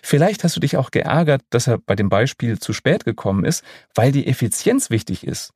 Vielleicht 0.02 0.44
hast 0.44 0.54
du 0.54 0.60
dich 0.60 0.76
auch 0.76 0.90
geärgert, 0.90 1.42
dass 1.50 1.66
er 1.66 1.78
bei 1.78 1.96
dem 1.96 2.08
Beispiel 2.08 2.58
zu 2.58 2.72
spät 2.72 3.04
gekommen 3.04 3.44
ist, 3.44 3.64
weil 3.94 4.12
die 4.12 4.26
Effizienz 4.26 4.90
wichtig 4.90 5.26
ist. 5.26 5.52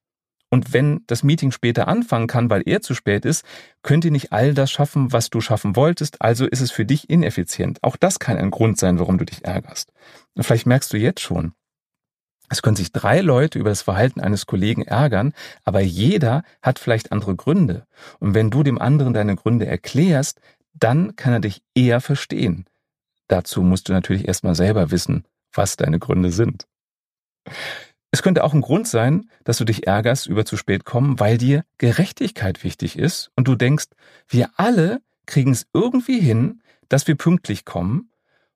Und 0.50 0.72
wenn 0.72 1.02
das 1.06 1.22
Meeting 1.22 1.52
später 1.52 1.88
anfangen 1.88 2.26
kann, 2.26 2.48
weil 2.48 2.62
er 2.64 2.80
zu 2.80 2.94
spät 2.94 3.24
ist, 3.24 3.44
könnt 3.82 4.04
ihr 4.04 4.10
nicht 4.10 4.32
all 4.32 4.54
das 4.54 4.70
schaffen, 4.70 5.12
was 5.12 5.28
du 5.28 5.40
schaffen 5.40 5.76
wolltest, 5.76 6.22
also 6.22 6.46
ist 6.46 6.60
es 6.60 6.70
für 6.70 6.86
dich 6.86 7.10
ineffizient. 7.10 7.78
Auch 7.82 7.96
das 7.96 8.18
kann 8.18 8.38
ein 8.38 8.50
Grund 8.50 8.78
sein, 8.78 8.98
warum 8.98 9.18
du 9.18 9.26
dich 9.26 9.44
ärgerst. 9.44 9.92
Und 10.34 10.44
vielleicht 10.44 10.66
merkst 10.66 10.92
du 10.92 10.96
jetzt 10.96 11.20
schon, 11.20 11.52
es 12.48 12.62
können 12.62 12.76
sich 12.76 12.92
drei 12.92 13.20
Leute 13.20 13.58
über 13.58 13.70
das 13.70 13.82
Verhalten 13.82 14.20
eines 14.20 14.46
Kollegen 14.46 14.82
ärgern, 14.82 15.32
aber 15.64 15.80
jeder 15.80 16.42
hat 16.62 16.78
vielleicht 16.78 17.12
andere 17.12 17.36
Gründe. 17.36 17.86
Und 18.20 18.34
wenn 18.34 18.50
du 18.50 18.62
dem 18.62 18.80
anderen 18.80 19.12
deine 19.12 19.36
Gründe 19.36 19.66
erklärst, 19.66 20.40
dann 20.74 21.16
kann 21.16 21.32
er 21.32 21.40
dich 21.40 21.62
eher 21.74 22.00
verstehen. 22.00 22.66
Dazu 23.26 23.62
musst 23.62 23.88
du 23.88 23.92
natürlich 23.92 24.26
erstmal 24.26 24.54
selber 24.54 24.90
wissen, 24.90 25.24
was 25.52 25.76
deine 25.76 25.98
Gründe 25.98 26.32
sind. 26.32 26.66
Es 28.10 28.22
könnte 28.22 28.42
auch 28.42 28.54
ein 28.54 28.62
Grund 28.62 28.88
sein, 28.88 29.28
dass 29.44 29.58
du 29.58 29.64
dich 29.64 29.86
ärgerst 29.86 30.26
über 30.26 30.46
zu 30.46 30.56
spät 30.56 30.84
kommen, 30.84 31.20
weil 31.20 31.36
dir 31.36 31.64
Gerechtigkeit 31.76 32.64
wichtig 32.64 32.98
ist 32.98 33.30
und 33.36 33.48
du 33.48 33.54
denkst, 33.54 33.88
wir 34.28 34.50
alle 34.56 35.02
kriegen 35.26 35.52
es 35.52 35.66
irgendwie 35.74 36.20
hin, 36.20 36.62
dass 36.88 37.06
wir 37.06 37.16
pünktlich 37.16 37.66
kommen 37.66 38.10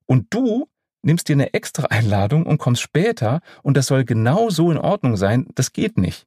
und 0.06 0.32
du 0.32 0.68
nimmst 1.02 1.28
dir 1.28 1.34
eine 1.34 1.54
extra 1.54 1.84
Einladung 1.86 2.46
und 2.46 2.58
kommst 2.58 2.82
später 2.82 3.40
und 3.62 3.76
das 3.76 3.86
soll 3.86 4.04
genau 4.04 4.50
so 4.50 4.70
in 4.70 4.78
Ordnung 4.78 5.16
sein, 5.16 5.48
das 5.54 5.72
geht 5.72 5.98
nicht. 5.98 6.26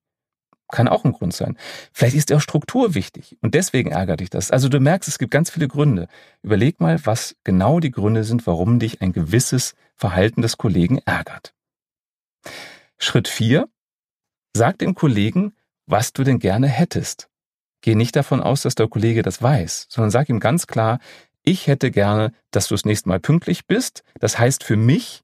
Kann 0.72 0.88
auch 0.88 1.05
ein 1.05 1.12
Grund 1.12 1.34
sein. 1.34 1.58
Vielleicht 1.94 2.15
ist 2.15 2.29
dir 2.29 2.38
auch 2.38 2.41
Struktur 2.41 2.96
wichtig 2.96 3.38
und 3.41 3.53
deswegen 3.53 3.91
ärgert 3.91 4.20
dich 4.20 4.32
das. 4.32 4.50
Also 4.50 4.67
du 4.67 4.79
merkst, 4.79 5.08
es 5.08 5.20
gibt 5.20 5.32
ganz 5.32 5.51
viele 5.51 5.67
Gründe. 5.67 6.08
Überleg 6.41 6.82
mal, 6.82 7.00
was 7.05 7.36
genau 7.44 7.79
die 7.79 7.91
Gründe 7.91 8.24
sind, 8.24 8.48
warum 8.48 8.79
dich 8.79 9.01
ein 9.01 9.13
gewisses 9.13 9.75
Verhalten 9.96 10.41
des 10.41 10.58
Kollegen 10.58 10.98
ärgert. 11.05 11.53
Schritt 12.98 13.27
vier: 13.27 13.70
Sag 14.55 14.79
dem 14.79 14.96
Kollegen, 14.96 15.53
was 15.86 16.13
du 16.13 16.24
denn 16.24 16.39
gerne 16.39 16.67
hättest. 16.67 17.29
Geh 17.82 17.94
nicht 17.94 18.15
davon 18.15 18.41
aus, 18.41 18.63
dass 18.63 18.74
der 18.74 18.88
Kollege 18.88 19.22
das 19.22 19.44
weiß, 19.44 19.86
sondern 19.89 20.10
sag 20.10 20.29
ihm 20.29 20.39
ganz 20.39 20.65
klar, 20.65 21.00
ich 21.46 21.68
hätte 21.68 21.92
gerne, 21.92 22.32
dass 22.52 22.68
du 22.68 22.74
das 22.74 22.86
nächste 22.86 23.10
Mal 23.10 23.20
pünktlich 23.20 23.68
bist. 23.68 24.04
Das 24.20 24.38
heißt 24.38 24.64
für 24.64 24.75
mich, 24.75 25.24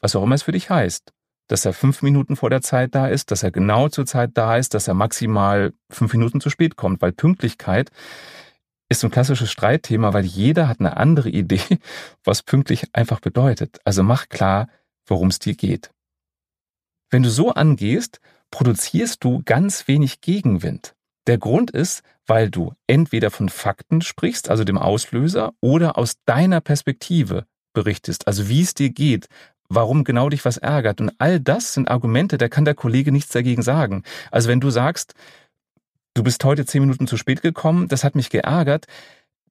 was 0.00 0.16
auch 0.16 0.22
immer 0.22 0.34
es 0.34 0.42
für 0.42 0.52
dich 0.52 0.70
heißt, 0.70 1.12
dass 1.48 1.64
er 1.64 1.72
fünf 1.72 2.02
Minuten 2.02 2.36
vor 2.36 2.50
der 2.50 2.62
Zeit 2.62 2.94
da 2.94 3.06
ist, 3.06 3.30
dass 3.30 3.42
er 3.42 3.50
genau 3.50 3.88
zur 3.88 4.06
Zeit 4.06 4.30
da 4.34 4.56
ist, 4.56 4.74
dass 4.74 4.88
er 4.88 4.94
maximal 4.94 5.72
fünf 5.90 6.12
Minuten 6.12 6.40
zu 6.40 6.50
spät 6.50 6.76
kommt, 6.76 7.02
weil 7.02 7.12
Pünktlichkeit 7.12 7.90
ist 8.88 9.04
ein 9.04 9.10
klassisches 9.10 9.50
Streitthema, 9.50 10.12
weil 10.12 10.24
jeder 10.24 10.68
hat 10.68 10.80
eine 10.80 10.96
andere 10.96 11.28
Idee, 11.30 11.78
was 12.24 12.42
pünktlich 12.42 12.86
einfach 12.94 13.20
bedeutet. 13.20 13.80
Also 13.84 14.02
mach 14.02 14.28
klar, 14.28 14.68
worum 15.06 15.28
es 15.28 15.38
dir 15.38 15.54
geht. 15.54 15.90
Wenn 17.10 17.22
du 17.22 17.30
so 17.30 17.52
angehst, 17.52 18.20
produzierst 18.50 19.22
du 19.22 19.42
ganz 19.44 19.86
wenig 19.88 20.20
Gegenwind. 20.20 20.94
Der 21.26 21.38
Grund 21.38 21.70
ist, 21.70 22.02
weil 22.26 22.50
du 22.50 22.72
entweder 22.86 23.30
von 23.30 23.48
Fakten 23.48 24.00
sprichst, 24.00 24.50
also 24.50 24.64
dem 24.64 24.78
Auslöser, 24.78 25.52
oder 25.60 25.98
aus 25.98 26.16
deiner 26.24 26.60
Perspektive 26.60 27.46
berichtest, 27.72 28.26
also 28.26 28.48
wie 28.48 28.62
es 28.62 28.74
dir 28.74 28.90
geht, 28.90 29.28
warum 29.68 30.04
genau 30.04 30.28
dich 30.28 30.44
was 30.44 30.58
ärgert. 30.58 31.00
Und 31.00 31.12
all 31.18 31.40
das 31.40 31.74
sind 31.74 31.88
Argumente, 31.88 32.38
da 32.38 32.48
kann 32.48 32.64
der 32.64 32.74
Kollege 32.74 33.12
nichts 33.12 33.32
dagegen 33.32 33.62
sagen. 33.62 34.02
Also 34.30 34.48
wenn 34.48 34.60
du 34.60 34.70
sagst, 34.70 35.14
du 36.14 36.22
bist 36.22 36.44
heute 36.44 36.66
zehn 36.66 36.82
Minuten 36.82 37.06
zu 37.06 37.16
spät 37.16 37.42
gekommen, 37.42 37.88
das 37.88 38.04
hat 38.04 38.14
mich 38.14 38.30
geärgert, 38.30 38.86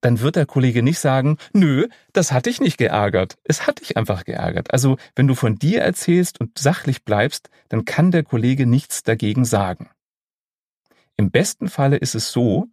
dann 0.01 0.19
wird 0.19 0.35
der 0.35 0.47
Kollege 0.47 0.83
nicht 0.83 0.99
sagen, 0.99 1.37
nö, 1.53 1.87
das 2.11 2.31
hat 2.31 2.47
dich 2.47 2.59
nicht 2.59 2.77
geärgert. 2.77 3.37
Es 3.43 3.67
hat 3.67 3.81
dich 3.81 3.97
einfach 3.97 4.25
geärgert. 4.25 4.73
Also 4.73 4.97
wenn 5.15 5.27
du 5.27 5.35
von 5.35 5.57
dir 5.57 5.81
erzählst 5.81 6.39
und 6.39 6.57
sachlich 6.57 7.03
bleibst, 7.03 7.49
dann 7.69 7.85
kann 7.85 8.11
der 8.11 8.23
Kollege 8.23 8.65
nichts 8.65 9.03
dagegen 9.03 9.45
sagen. 9.45 9.89
Im 11.21 11.29
besten 11.29 11.69
Falle 11.69 11.97
ist 11.97 12.15
es 12.15 12.31
so, 12.31 12.65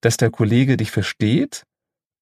dass 0.00 0.16
der 0.16 0.30
Kollege 0.30 0.78
dich 0.78 0.90
versteht 0.90 1.66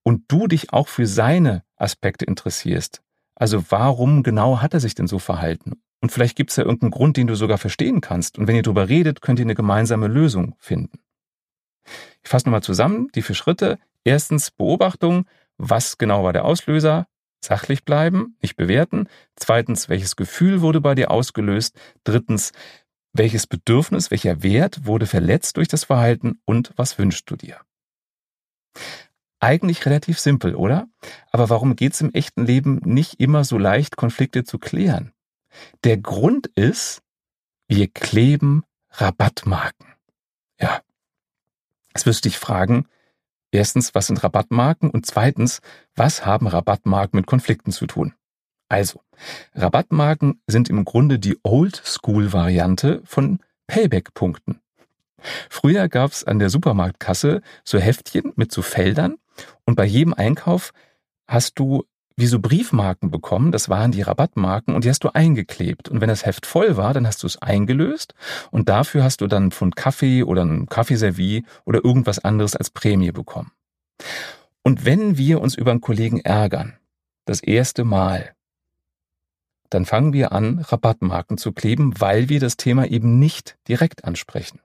und 0.02 0.24
du 0.26 0.48
dich 0.48 0.72
auch 0.72 0.88
für 0.88 1.06
seine 1.06 1.62
Aspekte 1.76 2.24
interessierst. 2.24 3.00
Also 3.36 3.62
warum 3.68 4.24
genau 4.24 4.60
hat 4.60 4.74
er 4.74 4.80
sich 4.80 4.96
denn 4.96 5.06
so 5.06 5.20
verhalten? 5.20 5.80
Und 6.00 6.10
vielleicht 6.10 6.34
gibt 6.34 6.50
es 6.50 6.56
ja 6.56 6.64
irgendeinen 6.64 6.90
Grund, 6.90 7.16
den 7.16 7.28
du 7.28 7.36
sogar 7.36 7.58
verstehen 7.58 8.00
kannst. 8.00 8.38
Und 8.38 8.48
wenn 8.48 8.56
ihr 8.56 8.64
darüber 8.64 8.88
redet, 8.88 9.22
könnt 9.22 9.38
ihr 9.38 9.44
eine 9.44 9.54
gemeinsame 9.54 10.08
Lösung 10.08 10.56
finden. 10.58 10.98
Ich 12.24 12.28
fasse 12.28 12.46
nochmal 12.46 12.64
zusammen 12.64 13.06
die 13.14 13.22
vier 13.22 13.36
Schritte. 13.36 13.78
Erstens 14.02 14.50
Beobachtung. 14.50 15.26
Was 15.58 15.96
genau 15.96 16.24
war 16.24 16.32
der 16.32 16.44
Auslöser? 16.44 17.06
Sachlich 17.40 17.84
bleiben, 17.84 18.36
nicht 18.42 18.56
bewerten. 18.56 19.06
Zweitens, 19.36 19.88
welches 19.88 20.16
Gefühl 20.16 20.60
wurde 20.60 20.80
bei 20.80 20.96
dir 20.96 21.12
ausgelöst? 21.12 21.78
Drittens, 22.02 22.50
welches 23.12 23.46
Bedürfnis, 23.46 24.10
welcher 24.10 24.42
Wert 24.42 24.86
wurde 24.86 25.06
verletzt 25.06 25.56
durch 25.56 25.68
das 25.68 25.84
Verhalten 25.84 26.40
und 26.44 26.72
was 26.76 26.98
wünschst 26.98 27.30
du 27.30 27.36
dir? 27.36 27.60
Eigentlich 29.40 29.86
relativ 29.86 30.18
simpel, 30.18 30.54
oder? 30.54 30.88
Aber 31.30 31.48
warum 31.48 31.76
geht 31.76 31.92
es 31.92 32.00
im 32.00 32.12
echten 32.12 32.44
Leben 32.44 32.80
nicht 32.84 33.20
immer 33.20 33.44
so 33.44 33.56
leicht, 33.56 33.96
Konflikte 33.96 34.44
zu 34.44 34.58
klären? 34.58 35.12
Der 35.84 35.96
Grund 35.96 36.48
ist, 36.48 37.02
wir 37.68 37.88
kleben 37.88 38.64
Rabattmarken. 38.90 39.94
Ja. 40.60 40.82
Jetzt 41.94 42.06
wirst 42.06 42.24
du 42.24 42.28
dich 42.28 42.38
fragen, 42.38 42.86
erstens, 43.50 43.94
was 43.94 44.08
sind 44.08 44.22
Rabattmarken? 44.22 44.90
Und 44.90 45.06
zweitens, 45.06 45.60
was 45.94 46.26
haben 46.26 46.46
Rabattmarken 46.46 47.16
mit 47.16 47.26
Konflikten 47.26 47.70
zu 47.70 47.86
tun? 47.86 48.14
Also, 48.68 49.00
Rabattmarken 49.54 50.40
sind 50.46 50.68
im 50.68 50.84
Grunde 50.84 51.18
die 51.18 51.38
Old-School-Variante 51.42 53.00
von 53.04 53.40
Payback-Punkten. 53.66 54.60
Früher 55.50 55.88
gab's 55.88 56.24
an 56.24 56.38
der 56.38 56.50
Supermarktkasse 56.50 57.42
so 57.64 57.78
Heftchen 57.78 58.32
mit 58.36 58.52
so 58.52 58.62
Feldern 58.62 59.16
und 59.64 59.74
bei 59.74 59.84
jedem 59.84 60.14
Einkauf 60.14 60.72
hast 61.26 61.58
du 61.58 61.84
wie 62.16 62.26
so 62.26 62.40
Briefmarken 62.40 63.12
bekommen, 63.12 63.52
das 63.52 63.68
waren 63.68 63.92
die 63.92 64.02
Rabattmarken 64.02 64.74
und 64.74 64.84
die 64.84 64.88
hast 64.88 65.04
du 65.04 65.10
eingeklebt. 65.10 65.88
Und 65.88 66.00
wenn 66.00 66.08
das 66.08 66.26
Heft 66.26 66.46
voll 66.46 66.76
war, 66.76 66.92
dann 66.92 67.06
hast 67.06 67.22
du 67.22 67.28
es 67.28 67.40
eingelöst 67.40 68.14
und 68.50 68.68
dafür 68.68 69.04
hast 69.04 69.20
du 69.20 69.28
dann 69.28 69.44
einen 69.44 69.50
Pfund 69.52 69.76
Kaffee 69.76 70.24
oder 70.24 70.44
ein 70.44 70.66
Kaffeeservie 70.66 71.44
oder 71.64 71.84
irgendwas 71.84 72.18
anderes 72.18 72.56
als 72.56 72.70
Prämie 72.70 73.12
bekommen. 73.12 73.52
Und 74.64 74.84
wenn 74.84 75.16
wir 75.16 75.40
uns 75.40 75.54
über 75.54 75.70
einen 75.70 75.80
Kollegen 75.80 76.18
ärgern, 76.18 76.76
das 77.24 77.40
erste 77.40 77.84
Mal, 77.84 78.34
dann 79.70 79.84
fangen 79.84 80.12
wir 80.12 80.32
an, 80.32 80.60
Rabattmarken 80.60 81.38
zu 81.38 81.52
kleben, 81.52 82.00
weil 82.00 82.28
wir 82.28 82.40
das 82.40 82.56
Thema 82.56 82.86
eben 82.86 83.18
nicht 83.18 83.58
direkt 83.68 84.04
ansprechen. 84.04 84.60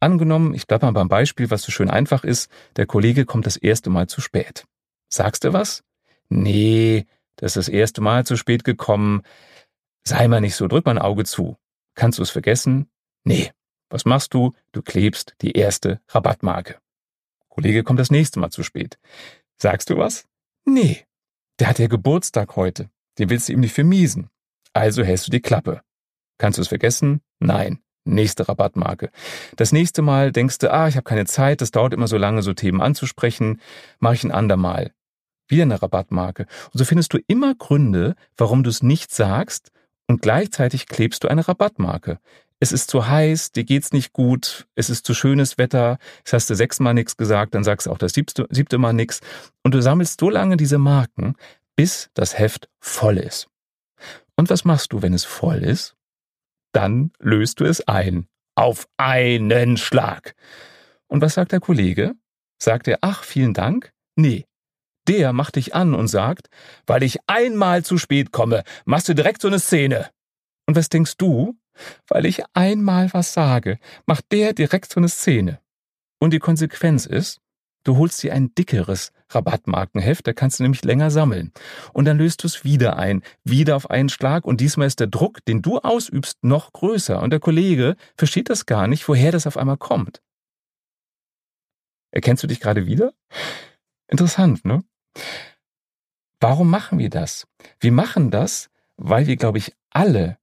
Angenommen, 0.00 0.54
ich 0.54 0.66
bleibe 0.66 0.86
mal 0.86 0.92
beim 0.92 1.08
Beispiel, 1.08 1.50
was 1.50 1.62
so 1.62 1.72
schön 1.72 1.90
einfach 1.90 2.24
ist, 2.24 2.50
der 2.76 2.86
Kollege 2.86 3.24
kommt 3.24 3.46
das 3.46 3.56
erste 3.56 3.90
Mal 3.90 4.06
zu 4.08 4.20
spät. 4.20 4.64
Sagst 5.08 5.44
du 5.44 5.52
was? 5.52 5.82
Nee, 6.28 7.06
das 7.36 7.56
ist 7.56 7.66
das 7.66 7.68
erste 7.68 8.00
Mal 8.00 8.24
zu 8.24 8.36
spät 8.36 8.64
gekommen. 8.64 9.22
Sei 10.04 10.28
mal 10.28 10.40
nicht 10.40 10.54
so, 10.54 10.68
drück 10.68 10.86
mal 10.86 10.92
ein 10.92 11.02
Auge 11.02 11.24
zu. 11.24 11.56
Kannst 11.94 12.18
du 12.18 12.22
es 12.22 12.30
vergessen? 12.30 12.88
Nee. 13.24 13.52
Was 13.90 14.04
machst 14.04 14.34
du? 14.34 14.52
Du 14.72 14.82
klebst 14.82 15.34
die 15.40 15.52
erste 15.52 16.00
Rabattmarke. 16.08 16.78
Kollege 17.48 17.82
kommt 17.82 17.98
das 17.98 18.10
nächste 18.10 18.38
Mal 18.38 18.50
zu 18.50 18.62
spät. 18.62 18.98
Sagst 19.56 19.90
du 19.90 19.96
was? 19.96 20.26
Nee. 20.64 21.06
Der 21.58 21.68
hat 21.68 21.78
ja 21.78 21.88
Geburtstag 21.88 22.54
heute. 22.54 22.90
Den 23.18 23.30
willst 23.30 23.48
du 23.48 23.52
ihm 23.52 23.60
nicht 23.60 23.74
vermiesen. 23.74 24.28
Also 24.72 25.02
hältst 25.02 25.26
du 25.26 25.30
die 25.30 25.40
Klappe. 25.40 25.82
Kannst 26.38 26.58
du 26.58 26.62
es 26.62 26.68
vergessen? 26.68 27.20
Nein. 27.40 27.80
Nächste 28.04 28.48
Rabattmarke. 28.48 29.10
Das 29.56 29.72
nächste 29.72 30.00
Mal 30.00 30.32
denkst 30.32 30.58
du, 30.58 30.72
ah, 30.72 30.88
ich 30.88 30.96
habe 30.96 31.04
keine 31.04 31.26
Zeit, 31.26 31.60
das 31.60 31.72
dauert 31.72 31.92
immer 31.92 32.08
so 32.08 32.16
lange, 32.16 32.42
so 32.42 32.54
Themen 32.54 32.80
anzusprechen, 32.80 33.60
mache 33.98 34.14
ich 34.14 34.24
ein 34.24 34.32
andermal. 34.32 34.92
Wieder 35.48 35.64
eine 35.64 35.82
Rabattmarke. 35.82 36.46
Und 36.72 36.78
so 36.78 36.84
findest 36.84 37.12
du 37.12 37.18
immer 37.26 37.54
Gründe, 37.54 38.14
warum 38.36 38.62
du 38.62 38.70
es 38.70 38.82
nicht 38.82 39.12
sagst 39.12 39.72
und 40.06 40.22
gleichzeitig 40.22 40.86
klebst 40.86 41.24
du 41.24 41.28
eine 41.28 41.46
Rabattmarke. 41.46 42.18
Es 42.60 42.72
ist 42.72 42.90
zu 42.90 43.06
heiß, 43.06 43.52
dir 43.52 43.64
geht's 43.64 43.92
nicht 43.92 44.12
gut, 44.12 44.66
es 44.74 44.90
ist 44.90 45.06
zu 45.06 45.14
schönes 45.14 45.58
Wetter, 45.58 45.98
jetzt 46.18 46.32
hast 46.32 46.50
du 46.50 46.54
sechsmal 46.54 46.92
nichts 46.94 47.16
gesagt, 47.16 47.54
dann 47.54 47.62
sagst 47.62 47.86
du 47.86 47.92
auch 47.92 47.98
das 47.98 48.14
siebte, 48.14 48.46
siebte 48.50 48.78
Mal 48.78 48.94
nichts. 48.94 49.20
Und 49.62 49.74
du 49.74 49.82
sammelst 49.82 50.18
so 50.20 50.28
lange 50.28 50.56
diese 50.56 50.78
Marken, 50.78 51.34
bis 51.78 52.10
das 52.14 52.36
Heft 52.36 52.68
voll 52.80 53.18
ist. 53.18 53.46
Und 54.36 54.50
was 54.50 54.64
machst 54.64 54.92
du, 54.92 55.02
wenn 55.02 55.14
es 55.14 55.24
voll 55.24 55.62
ist? 55.62 55.98
dann 56.72 57.10
löst 57.18 57.60
du 57.60 57.64
es 57.64 57.86
ein. 57.88 58.28
Auf 58.54 58.88
einen 58.96 59.76
Schlag. 59.76 60.34
Und 61.06 61.20
was 61.22 61.34
sagt 61.34 61.52
der 61.52 61.60
Kollege? 61.60 62.14
Sagt 62.60 62.88
er, 62.88 62.98
ach, 63.02 63.24
vielen 63.24 63.54
Dank? 63.54 63.92
Nee. 64.16 64.44
Der 65.06 65.32
macht 65.32 65.56
dich 65.56 65.74
an 65.74 65.94
und 65.94 66.08
sagt, 66.08 66.48
weil 66.86 67.02
ich 67.02 67.18
einmal 67.26 67.84
zu 67.84 67.98
spät 67.98 68.30
komme, 68.30 68.62
machst 68.84 69.08
du 69.08 69.14
direkt 69.14 69.40
so 69.40 69.48
eine 69.48 69.58
Szene. 69.58 70.10
Und 70.66 70.76
was 70.76 70.88
denkst 70.88 71.16
du? 71.16 71.58
Weil 72.08 72.26
ich 72.26 72.42
einmal 72.52 73.12
was 73.12 73.32
sage, 73.32 73.78
macht 74.06 74.30
der 74.32 74.52
direkt 74.52 74.92
so 74.92 75.00
eine 75.00 75.08
Szene. 75.08 75.60
Und 76.20 76.32
die 76.32 76.40
Konsequenz 76.40 77.06
ist, 77.06 77.40
Du 77.88 77.96
holst 77.96 78.22
dir 78.22 78.34
ein 78.34 78.54
dickeres 78.54 79.12
Rabattmarkenheft, 79.30 80.26
da 80.26 80.34
kannst 80.34 80.58
du 80.58 80.62
nämlich 80.62 80.84
länger 80.84 81.10
sammeln. 81.10 81.52
Und 81.94 82.04
dann 82.04 82.18
löst 82.18 82.42
du 82.42 82.46
es 82.46 82.62
wieder 82.62 82.98
ein, 82.98 83.22
wieder 83.44 83.76
auf 83.76 83.88
einen 83.88 84.10
Schlag 84.10 84.44
und 84.44 84.60
diesmal 84.60 84.86
ist 84.86 85.00
der 85.00 85.06
Druck, 85.06 85.42
den 85.46 85.62
du 85.62 85.78
ausübst, 85.78 86.44
noch 86.44 86.74
größer. 86.74 87.22
Und 87.22 87.30
der 87.30 87.40
Kollege 87.40 87.96
versteht 88.14 88.50
das 88.50 88.66
gar 88.66 88.88
nicht, 88.88 89.08
woher 89.08 89.32
das 89.32 89.46
auf 89.46 89.56
einmal 89.56 89.78
kommt. 89.78 90.20
Erkennst 92.10 92.42
du 92.42 92.46
dich 92.46 92.60
gerade 92.60 92.84
wieder? 92.84 93.14
Interessant, 94.06 94.66
ne? 94.66 94.84
Warum 96.40 96.68
machen 96.68 96.98
wir 96.98 97.08
das? 97.08 97.46
Wir 97.80 97.92
machen 97.92 98.30
das, 98.30 98.68
weil 98.98 99.26
wir, 99.26 99.36
glaube 99.36 99.56
ich, 99.56 99.74
alle 99.88 100.36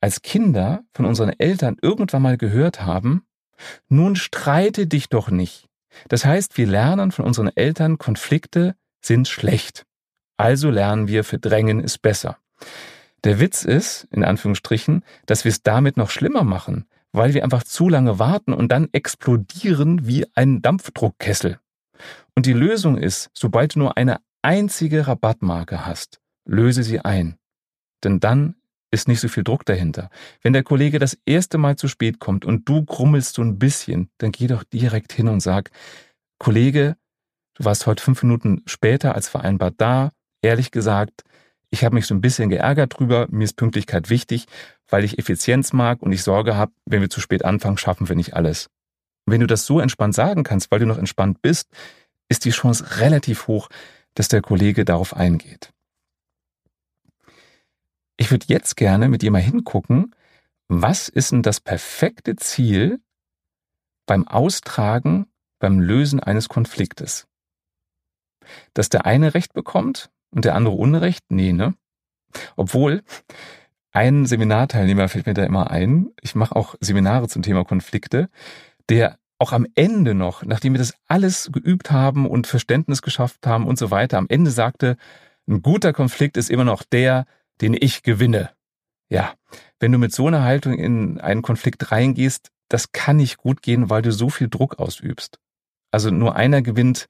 als 0.00 0.22
Kinder 0.22 0.82
von 0.92 1.04
unseren 1.04 1.38
Eltern 1.38 1.76
irgendwann 1.80 2.22
mal 2.22 2.36
gehört 2.36 2.82
haben, 2.82 3.28
nun 3.88 4.16
streite 4.16 4.88
dich 4.88 5.08
doch 5.08 5.30
nicht. 5.30 5.69
Das 6.08 6.24
heißt, 6.24 6.56
wir 6.56 6.66
lernen 6.66 7.12
von 7.12 7.24
unseren 7.24 7.50
Eltern, 7.54 7.98
Konflikte 7.98 8.74
sind 9.00 9.28
schlecht. 9.28 9.84
Also 10.36 10.70
lernen 10.70 11.08
wir, 11.08 11.24
verdrängen 11.24 11.80
ist 11.80 12.02
besser. 12.02 12.38
Der 13.24 13.40
Witz 13.40 13.64
ist, 13.64 14.08
in 14.10 14.24
Anführungsstrichen, 14.24 15.04
dass 15.26 15.44
wir 15.44 15.50
es 15.50 15.62
damit 15.62 15.96
noch 15.96 16.10
schlimmer 16.10 16.44
machen, 16.44 16.86
weil 17.12 17.34
wir 17.34 17.44
einfach 17.44 17.64
zu 17.64 17.88
lange 17.88 18.18
warten 18.18 18.52
und 18.52 18.72
dann 18.72 18.88
explodieren 18.92 20.06
wie 20.06 20.26
ein 20.34 20.62
Dampfdruckkessel. 20.62 21.58
Und 22.34 22.46
die 22.46 22.52
Lösung 22.52 22.96
ist, 22.96 23.30
sobald 23.34 23.74
du 23.74 23.80
nur 23.80 23.96
eine 23.96 24.20
einzige 24.42 25.06
Rabattmarke 25.06 25.84
hast, 25.84 26.20
löse 26.46 26.82
sie 26.82 27.00
ein. 27.00 27.36
Denn 28.02 28.20
dann 28.20 28.54
ist 28.90 29.08
nicht 29.08 29.20
so 29.20 29.28
viel 29.28 29.44
Druck 29.44 29.64
dahinter. 29.64 30.10
Wenn 30.42 30.52
der 30.52 30.62
Kollege 30.62 30.98
das 30.98 31.18
erste 31.24 31.58
Mal 31.58 31.76
zu 31.76 31.88
spät 31.88 32.18
kommt 32.18 32.44
und 32.44 32.68
du 32.68 32.84
grummelst 32.84 33.34
so 33.34 33.42
ein 33.42 33.58
bisschen, 33.58 34.10
dann 34.18 34.32
geh 34.32 34.46
doch 34.46 34.64
direkt 34.64 35.12
hin 35.12 35.28
und 35.28 35.40
sag, 35.40 35.70
Kollege, 36.38 36.96
du 37.54 37.64
warst 37.64 37.86
heute 37.86 38.02
fünf 38.02 38.22
Minuten 38.22 38.62
später 38.66 39.14
als 39.14 39.28
vereinbart 39.28 39.74
da. 39.78 40.10
Ehrlich 40.42 40.70
gesagt, 40.70 41.22
ich 41.70 41.84
habe 41.84 41.94
mich 41.94 42.06
so 42.06 42.14
ein 42.14 42.20
bisschen 42.20 42.50
geärgert 42.50 42.98
drüber. 42.98 43.28
Mir 43.30 43.44
ist 43.44 43.56
Pünktlichkeit 43.56 44.10
wichtig, 44.10 44.46
weil 44.88 45.04
ich 45.04 45.18
Effizienz 45.18 45.72
mag 45.72 46.02
und 46.02 46.12
ich 46.12 46.22
Sorge 46.22 46.56
habe, 46.56 46.72
wenn 46.84 47.00
wir 47.00 47.10
zu 47.10 47.20
spät 47.20 47.44
anfangen, 47.44 47.78
schaffen 47.78 48.08
wir 48.08 48.16
nicht 48.16 48.34
alles. 48.34 48.70
Und 49.26 49.34
wenn 49.34 49.40
du 49.40 49.46
das 49.46 49.66
so 49.66 49.78
entspannt 49.78 50.14
sagen 50.14 50.42
kannst, 50.42 50.70
weil 50.70 50.80
du 50.80 50.86
noch 50.86 50.98
entspannt 50.98 51.42
bist, 51.42 51.68
ist 52.28 52.44
die 52.44 52.50
Chance 52.50 52.98
relativ 52.98 53.46
hoch, 53.46 53.68
dass 54.14 54.28
der 54.28 54.42
Kollege 54.42 54.84
darauf 54.84 55.14
eingeht. 55.14 55.72
Ich 58.20 58.30
würde 58.30 58.44
jetzt 58.48 58.76
gerne 58.76 59.08
mit 59.08 59.22
dir 59.22 59.30
mal 59.30 59.40
hingucken, 59.40 60.14
was 60.68 61.08
ist 61.08 61.32
denn 61.32 61.40
das 61.40 61.58
perfekte 61.58 62.36
Ziel 62.36 63.00
beim 64.06 64.28
Austragen, 64.28 65.26
beim 65.58 65.80
Lösen 65.80 66.20
eines 66.20 66.50
Konfliktes? 66.50 67.26
Dass 68.74 68.90
der 68.90 69.06
eine 69.06 69.32
Recht 69.32 69.54
bekommt 69.54 70.10
und 70.32 70.44
der 70.44 70.54
andere 70.54 70.74
Unrecht? 70.74 71.24
Nee, 71.30 71.54
ne? 71.54 71.74
Obwohl, 72.56 73.02
ein 73.90 74.26
Seminarteilnehmer 74.26 75.08
fällt 75.08 75.24
mir 75.24 75.32
da 75.32 75.44
immer 75.44 75.70
ein, 75.70 76.10
ich 76.20 76.34
mache 76.34 76.54
auch 76.54 76.74
Seminare 76.78 77.26
zum 77.26 77.40
Thema 77.40 77.64
Konflikte, 77.64 78.28
der 78.90 79.18
auch 79.38 79.52
am 79.54 79.66
Ende 79.76 80.12
noch, 80.12 80.44
nachdem 80.44 80.74
wir 80.74 80.78
das 80.78 80.92
alles 81.06 81.50
geübt 81.50 81.90
haben 81.90 82.28
und 82.28 82.46
Verständnis 82.46 83.00
geschafft 83.00 83.46
haben 83.46 83.66
und 83.66 83.78
so 83.78 83.90
weiter, 83.90 84.18
am 84.18 84.26
Ende 84.28 84.50
sagte, 84.50 84.98
ein 85.48 85.62
guter 85.62 85.94
Konflikt 85.94 86.36
ist 86.36 86.50
immer 86.50 86.64
noch 86.64 86.82
der, 86.82 87.24
den 87.60 87.76
ich 87.78 88.02
gewinne. 88.02 88.50
Ja, 89.08 89.34
wenn 89.80 89.92
du 89.92 89.98
mit 89.98 90.12
so 90.12 90.26
einer 90.26 90.42
Haltung 90.42 90.74
in 90.74 91.20
einen 91.20 91.42
Konflikt 91.42 91.90
reingehst, 91.90 92.50
das 92.68 92.92
kann 92.92 93.16
nicht 93.16 93.36
gut 93.36 93.62
gehen, 93.62 93.90
weil 93.90 94.02
du 94.02 94.12
so 94.12 94.30
viel 94.30 94.48
Druck 94.48 94.78
ausübst. 94.78 95.38
Also 95.90 96.10
nur 96.10 96.36
einer 96.36 96.62
gewinnt, 96.62 97.08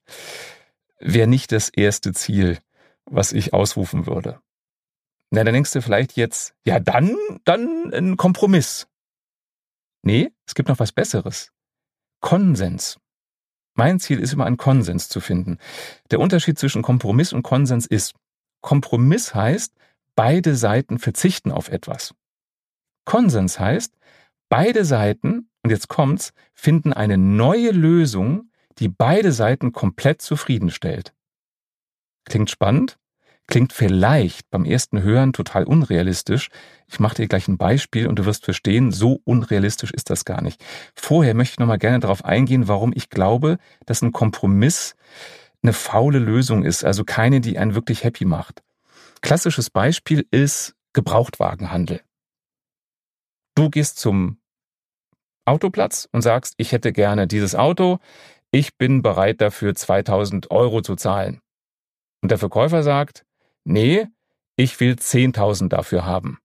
wäre 0.99 1.27
nicht 1.27 1.51
das 1.51 1.69
erste 1.69 2.13
Ziel, 2.13 2.57
was 3.05 3.31
ich 3.31 3.53
ausrufen 3.53 4.07
würde. 4.07 4.39
Na, 5.29 5.43
dann 5.43 5.53
denkst 5.53 5.71
du 5.71 5.81
vielleicht 5.81 6.17
jetzt, 6.17 6.55
ja, 6.65 6.79
dann, 6.79 7.15
dann 7.45 7.93
ein 7.93 8.17
Kompromiss. 8.17 8.87
Nee, 10.03 10.31
es 10.45 10.55
gibt 10.55 10.67
noch 10.67 10.79
was 10.79 10.91
Besseres. 10.91 11.51
Konsens. 12.19 12.99
Mein 13.73 13.99
Ziel 13.99 14.19
ist 14.19 14.33
immer, 14.33 14.45
einen 14.45 14.57
Konsens 14.57 15.07
zu 15.07 15.21
finden. 15.21 15.57
Der 16.09 16.19
Unterschied 16.19 16.59
zwischen 16.59 16.81
Kompromiss 16.81 17.31
und 17.33 17.43
Konsens 17.43 17.85
ist, 17.85 18.13
Kompromiss 18.61 19.33
heißt, 19.33 19.73
beide 20.15 20.55
Seiten 20.55 20.99
verzichten 20.99 21.51
auf 21.51 21.69
etwas. 21.69 22.13
Konsens 23.05 23.59
heißt, 23.59 23.93
beide 24.49 24.85
Seiten, 24.85 25.49
und 25.63 25.69
jetzt 25.69 25.87
kommt's, 25.87 26.33
finden 26.53 26.93
eine 26.93 27.17
neue 27.17 27.71
Lösung, 27.71 28.51
die 28.79 28.89
beide 28.89 29.31
Seiten 29.31 29.71
komplett 29.71 30.21
zufriedenstellt. 30.21 31.13
Klingt 32.25 32.49
spannend? 32.49 32.97
Klingt 33.47 33.73
vielleicht 33.73 34.49
beim 34.49 34.63
ersten 34.63 35.01
Hören 35.01 35.33
total 35.33 35.65
unrealistisch. 35.65 36.49
Ich 36.87 36.99
mache 36.99 37.15
dir 37.15 37.27
gleich 37.27 37.47
ein 37.47 37.57
Beispiel 37.57 38.07
und 38.07 38.17
du 38.17 38.25
wirst 38.25 38.45
verstehen, 38.45 38.91
so 38.91 39.19
unrealistisch 39.25 39.91
ist 39.91 40.09
das 40.09 40.23
gar 40.23 40.41
nicht. 40.41 40.63
Vorher 40.95 41.33
möchte 41.33 41.55
ich 41.55 41.59
nochmal 41.59 41.79
gerne 41.79 41.99
darauf 41.99 42.23
eingehen, 42.23 42.67
warum 42.67 42.93
ich 42.95 43.09
glaube, 43.09 43.57
dass 43.85 44.01
ein 44.01 44.13
Kompromiss 44.13 44.95
eine 45.63 45.73
faule 45.73 46.19
Lösung 46.19 46.63
ist, 46.63 46.85
also 46.85 47.03
keine, 47.03 47.41
die 47.41 47.57
einen 47.57 47.75
wirklich 47.75 48.03
happy 48.03 48.25
macht. 48.25 48.63
Klassisches 49.21 49.69
Beispiel 49.69 50.27
ist 50.31 50.75
Gebrauchtwagenhandel. 50.93 52.01
Du 53.55 53.69
gehst 53.69 53.97
zum 53.97 54.41
Autoplatz 55.45 56.07
und 56.11 56.21
sagst, 56.21 56.53
ich 56.57 56.71
hätte 56.71 56.91
gerne 56.91 57.27
dieses 57.27 57.55
Auto, 57.55 57.99
ich 58.51 58.77
bin 58.77 59.01
bereit 59.01 59.41
dafür 59.41 59.75
2000 59.75 60.51
Euro 60.51 60.81
zu 60.81 60.95
zahlen. 60.95 61.41
Und 62.21 62.31
der 62.31 62.37
Verkäufer 62.37 62.83
sagt, 62.83 63.25
nee, 63.63 64.07
ich 64.55 64.79
will 64.79 64.93
10.000 64.93 65.69
dafür 65.69 66.05
haben. 66.05 66.39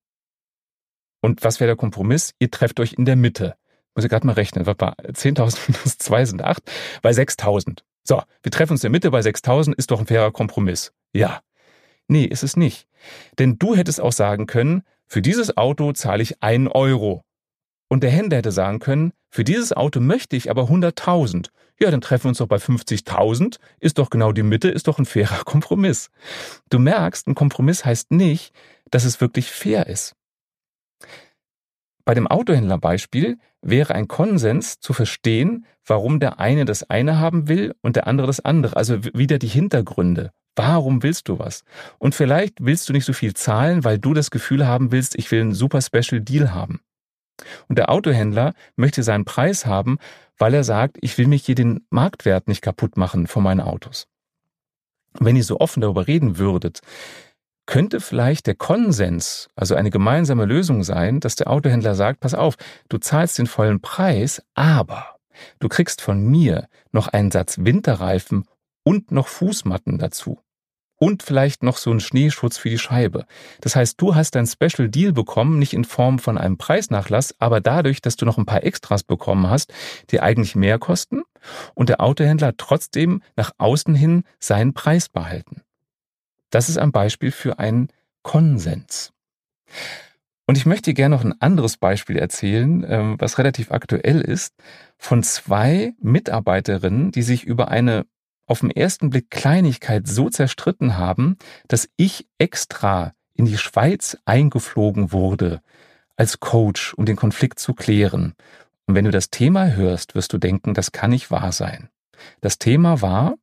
Und 1.20 1.44
was 1.44 1.60
wäre 1.60 1.68
der 1.68 1.76
Kompromiss? 1.76 2.34
Ihr 2.38 2.50
trefft 2.50 2.78
euch 2.80 2.94
in 2.94 3.04
der 3.04 3.16
Mitte. 3.16 3.56
Muss 3.94 4.04
ich 4.04 4.10
gerade 4.10 4.26
mal 4.26 4.34
rechnen. 4.34 4.64
10.000 4.64 5.58
minus 5.68 5.98
2 5.98 6.24
sind 6.24 6.42
8, 6.42 6.62
bei 7.02 7.10
6.000. 7.10 7.80
So, 8.04 8.22
wir 8.42 8.52
treffen 8.52 8.72
uns 8.72 8.84
in 8.84 8.92
der 8.92 8.96
Mitte 8.96 9.10
bei 9.10 9.20
6.000, 9.20 9.74
ist 9.74 9.90
doch 9.90 9.98
ein 9.98 10.06
fairer 10.06 10.30
Kompromiss. 10.30 10.92
Ja. 11.12 11.40
Nee, 12.08 12.24
ist 12.24 12.42
es 12.42 12.56
nicht. 12.56 12.86
Denn 13.38 13.58
du 13.58 13.74
hättest 13.74 14.00
auch 14.00 14.12
sagen 14.12 14.46
können, 14.46 14.82
für 15.06 15.22
dieses 15.22 15.56
Auto 15.56 15.92
zahle 15.92 16.22
ich 16.22 16.42
einen 16.42 16.68
Euro. 16.68 17.22
Und 17.88 18.02
der 18.02 18.10
Händler 18.10 18.38
hätte 18.38 18.52
sagen 18.52 18.78
können, 18.78 19.12
für 19.30 19.44
dieses 19.44 19.72
Auto 19.72 20.00
möchte 20.00 20.36
ich 20.36 20.50
aber 20.50 20.64
100.000. 20.64 21.50
Ja, 21.78 21.90
dann 21.90 22.00
treffen 22.00 22.24
wir 22.24 22.28
uns 22.30 22.38
doch 22.38 22.48
bei 22.48 22.56
50.000. 22.56 23.58
Ist 23.80 23.98
doch 23.98 24.10
genau 24.10 24.32
die 24.32 24.42
Mitte, 24.42 24.68
ist 24.68 24.88
doch 24.88 24.98
ein 24.98 25.04
fairer 25.04 25.38
Kompromiss. 25.44 26.10
Du 26.70 26.78
merkst, 26.78 27.26
ein 27.26 27.34
Kompromiss 27.34 27.84
heißt 27.84 28.12
nicht, 28.12 28.52
dass 28.90 29.04
es 29.04 29.20
wirklich 29.20 29.50
fair 29.50 29.86
ist. 29.86 30.14
Bei 32.06 32.14
dem 32.14 32.28
Autohändlerbeispiel 32.28 33.36
wäre 33.62 33.94
ein 33.94 34.06
Konsens 34.06 34.78
zu 34.78 34.92
verstehen, 34.92 35.66
warum 35.84 36.20
der 36.20 36.38
eine 36.38 36.64
das 36.64 36.88
eine 36.88 37.18
haben 37.18 37.48
will 37.48 37.74
und 37.82 37.96
der 37.96 38.06
andere 38.06 38.28
das 38.28 38.40
andere. 38.40 38.76
Also 38.76 39.04
wieder 39.04 39.38
die 39.38 39.48
Hintergründe. 39.48 40.30
Warum 40.54 41.02
willst 41.02 41.28
du 41.28 41.40
was? 41.40 41.64
Und 41.98 42.14
vielleicht 42.14 42.64
willst 42.64 42.88
du 42.88 42.92
nicht 42.92 43.04
so 43.04 43.12
viel 43.12 43.34
zahlen, 43.34 43.82
weil 43.82 43.98
du 43.98 44.14
das 44.14 44.30
Gefühl 44.30 44.68
haben 44.68 44.92
willst, 44.92 45.16
ich 45.18 45.30
will 45.32 45.40
einen 45.40 45.54
super 45.54 45.82
Special 45.82 46.20
Deal 46.20 46.54
haben. 46.54 46.80
Und 47.68 47.76
der 47.76 47.90
Autohändler 47.90 48.54
möchte 48.76 49.02
seinen 49.02 49.24
Preis 49.24 49.66
haben, 49.66 49.98
weil 50.38 50.54
er 50.54 50.64
sagt, 50.64 50.98
ich 51.00 51.18
will 51.18 51.26
mich 51.26 51.44
hier 51.44 51.56
den 51.56 51.86
Marktwert 51.90 52.46
nicht 52.46 52.62
kaputt 52.62 52.96
machen 52.96 53.26
von 53.26 53.42
meinen 53.42 53.60
Autos. 53.60 54.06
wenn 55.18 55.36
ihr 55.36 55.44
so 55.44 55.60
offen 55.60 55.80
darüber 55.80 56.06
reden 56.06 56.38
würdet, 56.38 56.80
könnte 57.66 58.00
vielleicht 58.00 58.46
der 58.46 58.54
Konsens, 58.54 59.48
also 59.56 59.74
eine 59.74 59.90
gemeinsame 59.90 60.44
Lösung 60.44 60.84
sein, 60.84 61.20
dass 61.20 61.36
der 61.36 61.50
Autohändler 61.50 61.94
sagt, 61.94 62.20
pass 62.20 62.34
auf, 62.34 62.54
du 62.88 62.98
zahlst 62.98 63.38
den 63.38 63.46
vollen 63.46 63.80
Preis, 63.80 64.42
aber 64.54 65.16
du 65.58 65.68
kriegst 65.68 66.00
von 66.00 66.24
mir 66.24 66.68
noch 66.92 67.08
einen 67.08 67.30
Satz 67.30 67.58
Winterreifen 67.58 68.46
und 68.84 69.10
noch 69.10 69.28
Fußmatten 69.28 69.98
dazu 69.98 70.40
und 70.98 71.22
vielleicht 71.22 71.62
noch 71.62 71.76
so 71.76 71.90
einen 71.90 72.00
Schneeschutz 72.00 72.58
für 72.58 72.70
die 72.70 72.78
Scheibe. 72.78 73.26
Das 73.60 73.76
heißt, 73.76 74.00
du 74.00 74.14
hast 74.14 74.34
dein 74.34 74.46
Special 74.46 74.88
Deal 74.88 75.12
bekommen, 75.12 75.58
nicht 75.58 75.74
in 75.74 75.84
Form 75.84 76.18
von 76.18 76.38
einem 76.38 76.56
Preisnachlass, 76.56 77.34
aber 77.38 77.60
dadurch, 77.60 78.00
dass 78.00 78.16
du 78.16 78.24
noch 78.24 78.38
ein 78.38 78.46
paar 78.46 78.64
Extras 78.64 79.02
bekommen 79.02 79.48
hast, 79.48 79.72
die 80.10 80.20
eigentlich 80.20 80.54
mehr 80.54 80.78
kosten 80.78 81.22
und 81.74 81.88
der 81.88 82.00
Autohändler 82.00 82.56
trotzdem 82.56 83.22
nach 83.36 83.52
außen 83.58 83.94
hin 83.94 84.24
seinen 84.40 84.72
Preis 84.72 85.08
behalten. 85.08 85.62
Das 86.56 86.70
ist 86.70 86.78
ein 86.78 86.90
Beispiel 86.90 87.32
für 87.32 87.58
einen 87.58 87.88
Konsens. 88.22 89.12
Und 90.46 90.56
ich 90.56 90.64
möchte 90.64 90.84
dir 90.84 90.94
gerne 90.94 91.14
noch 91.14 91.22
ein 91.22 91.38
anderes 91.38 91.76
Beispiel 91.76 92.16
erzählen, 92.16 92.82
ähm, 92.88 93.16
was 93.18 93.36
relativ 93.36 93.72
aktuell 93.72 94.22
ist, 94.22 94.54
von 94.96 95.22
zwei 95.22 95.92
Mitarbeiterinnen, 96.00 97.10
die 97.10 97.20
sich 97.20 97.44
über 97.44 97.68
eine 97.68 98.06
auf 98.46 98.60
den 98.60 98.70
ersten 98.70 99.10
Blick 99.10 99.30
Kleinigkeit 99.30 100.08
so 100.08 100.30
zerstritten 100.30 100.96
haben, 100.96 101.36
dass 101.68 101.90
ich 101.98 102.26
extra 102.38 103.12
in 103.34 103.44
die 103.44 103.58
Schweiz 103.58 104.16
eingeflogen 104.24 105.12
wurde 105.12 105.60
als 106.16 106.40
Coach, 106.40 106.94
um 106.94 107.04
den 107.04 107.16
Konflikt 107.16 107.58
zu 107.58 107.74
klären. 107.74 108.32
Und 108.86 108.94
wenn 108.94 109.04
du 109.04 109.10
das 109.10 109.28
Thema 109.28 109.72
hörst, 109.72 110.14
wirst 110.14 110.32
du 110.32 110.38
denken, 110.38 110.72
das 110.72 110.90
kann 110.90 111.10
nicht 111.10 111.30
wahr 111.30 111.52
sein. 111.52 111.90
Das 112.40 112.56
Thema 112.56 113.02
war, 113.02 113.34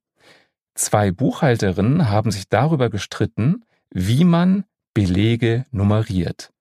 zwei 0.76 1.12
Buchhalterinnen 1.12 2.10
haben 2.10 2.32
sich 2.32 2.50
darüber 2.50 2.90
gestritten, 2.90 3.64
wie 3.92 4.24
man 4.24 4.66
Belege 4.94 5.66
nummeriert. 5.72 6.52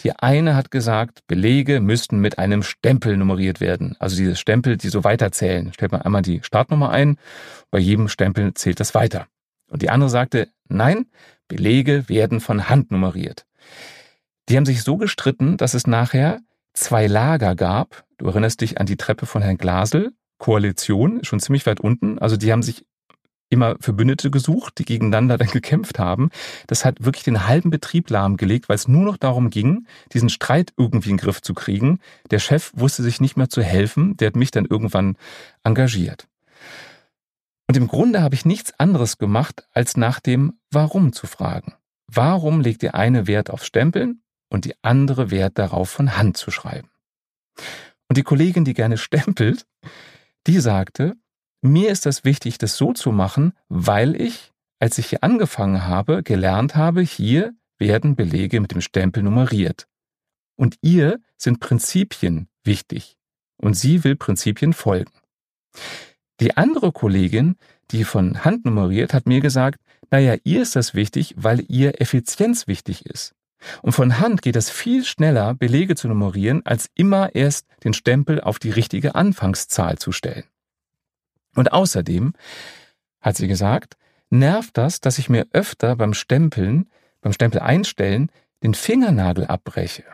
Die 0.00 0.12
eine 0.12 0.56
hat 0.56 0.70
gesagt, 0.70 1.26
Belege 1.26 1.80
müssten 1.80 2.18
mit 2.18 2.38
einem 2.38 2.62
Stempel 2.62 3.16
nummeriert 3.16 3.60
werden. 3.60 3.94
Also 3.98 4.16
diese 4.16 4.36
Stempel, 4.36 4.76
die 4.76 4.88
so 4.88 5.04
weiterzählen. 5.04 5.72
Stellt 5.72 5.92
man 5.92 6.02
einmal 6.02 6.22
die 6.22 6.40
Startnummer 6.42 6.90
ein, 6.90 7.18
bei 7.70 7.78
jedem 7.78 8.08
Stempel 8.08 8.54
zählt 8.54 8.80
das 8.80 8.94
weiter. 8.94 9.28
Und 9.70 9.82
die 9.82 9.90
andere 9.90 10.10
sagte, 10.10 10.48
nein, 10.68 11.06
Belege 11.46 12.08
werden 12.08 12.40
von 12.40 12.68
Hand 12.68 12.90
nummeriert. 12.90 13.46
Die 14.48 14.56
haben 14.56 14.66
sich 14.66 14.82
so 14.82 14.96
gestritten, 14.96 15.56
dass 15.56 15.74
es 15.74 15.86
nachher 15.86 16.40
zwei 16.74 17.06
Lager 17.06 17.54
gab. 17.54 18.04
Du 18.18 18.26
erinnerst 18.26 18.60
dich 18.60 18.80
an 18.80 18.86
die 18.86 18.96
Treppe 18.96 19.26
von 19.26 19.42
Herrn 19.42 19.58
Glasel, 19.58 20.12
Koalition, 20.38 21.22
schon 21.22 21.38
ziemlich 21.38 21.64
weit 21.66 21.80
unten. 21.80 22.18
Also 22.18 22.36
die 22.36 22.50
haben 22.50 22.62
sich 22.62 22.84
immer 23.52 23.76
Verbündete 23.80 24.30
gesucht, 24.30 24.78
die 24.78 24.84
gegeneinander 24.84 25.38
dann 25.38 25.48
gekämpft 25.48 25.98
haben. 25.98 26.30
Das 26.66 26.84
hat 26.84 27.04
wirklich 27.04 27.24
den 27.24 27.46
halben 27.46 27.70
Betrieb 27.70 28.10
lahmgelegt, 28.10 28.68
weil 28.68 28.76
es 28.76 28.88
nur 28.88 29.04
noch 29.04 29.16
darum 29.16 29.50
ging, 29.50 29.86
diesen 30.12 30.28
Streit 30.28 30.72
irgendwie 30.76 31.10
in 31.10 31.16
den 31.16 31.24
Griff 31.24 31.42
zu 31.42 31.54
kriegen. 31.54 32.00
Der 32.30 32.38
Chef 32.38 32.72
wusste 32.74 33.02
sich 33.02 33.20
nicht 33.20 33.36
mehr 33.36 33.48
zu 33.48 33.62
helfen, 33.62 34.16
der 34.16 34.28
hat 34.28 34.36
mich 34.36 34.50
dann 34.50 34.64
irgendwann 34.64 35.16
engagiert. 35.62 36.26
Und 37.68 37.76
im 37.76 37.88
Grunde 37.88 38.22
habe 38.22 38.34
ich 38.34 38.44
nichts 38.44 38.78
anderes 38.78 39.18
gemacht, 39.18 39.66
als 39.72 39.96
nach 39.96 40.20
dem 40.20 40.54
Warum 40.70 41.12
zu 41.12 41.26
fragen. 41.26 41.74
Warum 42.06 42.60
legt 42.60 42.82
der 42.82 42.94
eine 42.94 43.26
Wert 43.26 43.50
auf 43.50 43.64
Stempeln 43.64 44.22
und 44.48 44.64
die 44.64 44.74
andere 44.82 45.30
Wert 45.30 45.58
darauf, 45.58 45.88
von 45.88 46.16
Hand 46.16 46.36
zu 46.36 46.50
schreiben? 46.50 46.90
Und 48.08 48.18
die 48.18 48.22
Kollegin, 48.22 48.66
die 48.66 48.74
gerne 48.74 48.98
stempelt, 48.98 49.64
die 50.46 50.60
sagte, 50.60 51.14
mir 51.62 51.90
ist 51.90 52.06
das 52.06 52.24
wichtig, 52.24 52.58
das 52.58 52.76
so 52.76 52.92
zu 52.92 53.12
machen, 53.12 53.54
weil 53.68 54.20
ich, 54.20 54.52
als 54.78 54.98
ich 54.98 55.06
hier 55.06 55.22
angefangen 55.22 55.86
habe, 55.86 56.22
gelernt 56.22 56.74
habe, 56.74 57.00
hier 57.02 57.54
werden 57.78 58.16
Belege 58.16 58.60
mit 58.60 58.72
dem 58.72 58.80
Stempel 58.80 59.22
nummeriert. 59.22 59.86
Und 60.56 60.76
ihr 60.82 61.20
sind 61.36 61.60
Prinzipien 61.60 62.48
wichtig. 62.64 63.16
Und 63.56 63.74
sie 63.74 64.04
will 64.04 64.16
Prinzipien 64.16 64.72
folgen. 64.72 65.12
Die 66.40 66.56
andere 66.56 66.92
Kollegin, 66.92 67.56
die 67.90 68.04
von 68.04 68.44
Hand 68.44 68.64
nummeriert, 68.64 69.14
hat 69.14 69.26
mir 69.26 69.40
gesagt, 69.40 69.80
naja, 70.10 70.36
ihr 70.44 70.62
ist 70.62 70.76
das 70.76 70.94
wichtig, 70.94 71.34
weil 71.36 71.64
ihr 71.68 72.00
Effizienz 72.00 72.66
wichtig 72.66 73.06
ist. 73.06 73.34
Und 73.80 73.92
von 73.92 74.18
Hand 74.18 74.42
geht 74.42 74.56
es 74.56 74.68
viel 74.68 75.04
schneller, 75.04 75.54
Belege 75.54 75.94
zu 75.94 76.08
nummerieren, 76.08 76.66
als 76.66 76.90
immer 76.94 77.34
erst 77.34 77.66
den 77.84 77.94
Stempel 77.94 78.40
auf 78.40 78.58
die 78.58 78.70
richtige 78.70 79.14
Anfangszahl 79.14 79.98
zu 79.98 80.10
stellen. 80.10 80.44
Und 81.54 81.72
außerdem, 81.72 82.32
hat 83.20 83.36
sie 83.36 83.48
gesagt, 83.48 83.96
nervt 84.30 84.76
das, 84.76 85.00
dass 85.00 85.18
ich 85.18 85.28
mir 85.28 85.46
öfter 85.52 85.96
beim 85.96 86.14
Stempeln, 86.14 86.90
beim 87.20 87.32
Stempel 87.32 87.60
einstellen, 87.60 88.30
den 88.62 88.74
Fingernagel 88.74 89.46
abbreche. 89.46 90.04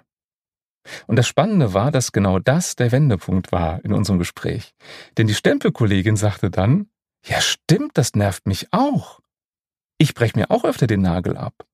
Und 1.06 1.16
das 1.16 1.28
Spannende 1.28 1.74
war, 1.74 1.90
dass 1.90 2.12
genau 2.12 2.38
das 2.38 2.76
der 2.76 2.92
Wendepunkt 2.92 3.52
war 3.52 3.84
in 3.84 3.92
unserem 3.92 4.18
Gespräch. 4.18 4.74
Denn 5.16 5.26
die 5.26 5.34
Stempelkollegin 5.34 6.16
sagte 6.16 6.50
dann, 6.50 6.88
ja 7.24 7.40
stimmt, 7.40 7.98
das 7.98 8.14
nervt 8.14 8.46
mich 8.46 8.68
auch. 8.72 9.20
Ich 9.98 10.14
breche 10.14 10.38
mir 10.38 10.50
auch 10.50 10.64
öfter 10.64 10.86
den 10.86 11.02
Nagel 11.02 11.36
ab. 11.36 11.66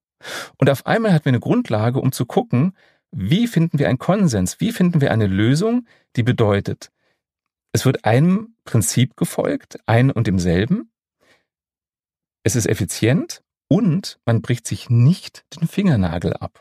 Und 0.57 0.71
auf 0.71 0.87
einmal 0.87 1.13
hatten 1.13 1.27
wir 1.27 1.33
eine 1.33 1.41
Grundlage, 1.41 2.01
um 2.01 2.13
zu 2.13 2.27
gucken, 2.27 2.75
wie 3.11 3.47
finden 3.47 3.79
wir 3.79 3.89
einen 3.89 3.99
Konsens, 3.99 4.59
wie 4.61 4.73
finden 4.73 5.01
wir 5.01 5.13
eine 5.13 5.27
Lösung, 5.27 5.87
die 6.17 6.23
bedeutet, 6.23 6.91
es 7.75 7.85
wird 7.85 8.05
einem 8.05 8.55
Prinzip 8.65 9.17
gefolgt, 9.17 9.81
ein 9.87 10.13
und 10.13 10.29
demselben. 10.29 10.93
Es 12.45 12.55
ist 12.55 12.67
effizient 12.67 13.43
und 13.69 14.21
man 14.25 14.43
bricht 14.43 14.67
sich 14.69 14.91
nicht 14.91 15.45
den 15.57 15.67
Fingernagel 15.67 16.35
ab. 16.35 16.61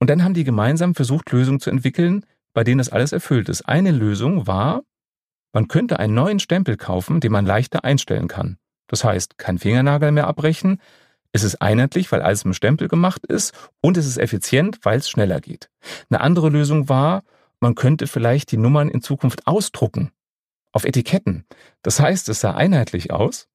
Und 0.00 0.10
dann 0.10 0.24
haben 0.24 0.34
die 0.34 0.42
gemeinsam 0.42 0.96
versucht, 0.96 1.30
Lösungen 1.30 1.60
zu 1.60 1.70
entwickeln, 1.70 2.26
bei 2.52 2.64
denen 2.64 2.78
das 2.78 2.88
alles 2.88 3.12
erfüllt 3.12 3.48
ist. 3.48 3.62
Eine 3.62 3.92
Lösung 3.92 4.48
war, 4.48 4.82
man 5.52 5.68
könnte 5.68 6.00
einen 6.00 6.14
neuen 6.14 6.40
Stempel 6.40 6.76
kaufen, 6.76 7.20
den 7.20 7.30
man 7.30 7.46
leichter 7.46 7.84
einstellen 7.84 8.26
kann. 8.26 8.58
Das 8.88 9.04
heißt, 9.04 9.38
kein 9.38 9.58
Fingernagel 9.58 10.10
mehr 10.10 10.26
abbrechen, 10.26 10.80
es 11.30 11.44
ist 11.44 11.62
einheitlich, 11.62 12.10
weil 12.10 12.22
alles 12.22 12.44
mit 12.44 12.56
Stempel 12.56 12.88
gemacht 12.88 13.24
ist 13.24 13.54
und 13.80 13.96
es 13.96 14.06
ist 14.06 14.18
effizient, 14.18 14.80
weil 14.82 14.98
es 14.98 15.08
schneller 15.08 15.40
geht. 15.40 15.70
Eine 16.10 16.22
andere 16.22 16.48
Lösung 16.48 16.88
war, 16.88 17.22
man 17.60 17.74
könnte 17.74 18.06
vielleicht 18.06 18.52
die 18.52 18.56
Nummern 18.56 18.88
in 18.88 19.02
Zukunft 19.02 19.46
ausdrucken 19.46 20.10
auf 20.72 20.84
Etiketten. 20.84 21.44
Das 21.82 22.00
heißt, 22.00 22.28
es 22.28 22.40
sah 22.40 22.54
einheitlich 22.54 23.12
aus 23.12 23.48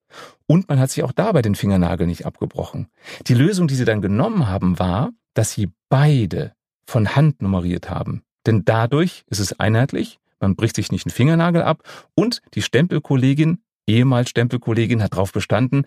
und 0.47 0.67
man 0.69 0.79
hat 0.79 0.91
sich 0.91 1.03
auch 1.03 1.11
dabei 1.11 1.41
den 1.41 1.55
Fingernagel 1.55 2.07
nicht 2.07 2.25
abgebrochen. 2.25 2.87
Die 3.27 3.33
Lösung, 3.33 3.67
die 3.67 3.75
sie 3.75 3.85
dann 3.85 4.01
genommen 4.01 4.47
haben, 4.47 4.79
war, 4.79 5.11
dass 5.33 5.51
sie 5.51 5.71
beide 5.89 6.53
von 6.85 7.15
Hand 7.15 7.41
nummeriert 7.41 7.89
haben. 7.89 8.23
Denn 8.45 8.65
dadurch 8.65 9.23
ist 9.27 9.39
es 9.39 9.59
einheitlich, 9.59 10.19
man 10.39 10.55
bricht 10.55 10.75
sich 10.75 10.91
nicht 10.91 11.05
den 11.05 11.11
Fingernagel 11.11 11.61
ab 11.61 11.83
und 12.15 12.41
die 12.53 12.61
Stempelkollegin, 12.61 13.59
ehemals 13.87 14.29
Stempelkollegin, 14.29 15.01
hat 15.01 15.13
darauf 15.13 15.31
bestanden, 15.31 15.85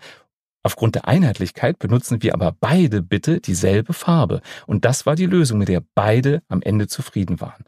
Aufgrund 0.67 0.95
der 0.95 1.07
Einheitlichkeit 1.07 1.79
benutzen 1.79 2.21
wir 2.21 2.33
aber 2.33 2.51
beide 2.51 3.01
bitte 3.01 3.39
dieselbe 3.39 3.93
Farbe. 3.93 4.41
Und 4.65 4.83
das 4.83 5.05
war 5.05 5.15
die 5.15 5.25
Lösung, 5.25 5.59
mit 5.59 5.69
der 5.69 5.81
beide 5.95 6.41
am 6.49 6.61
Ende 6.61 6.87
zufrieden 6.87 7.39
waren. 7.39 7.63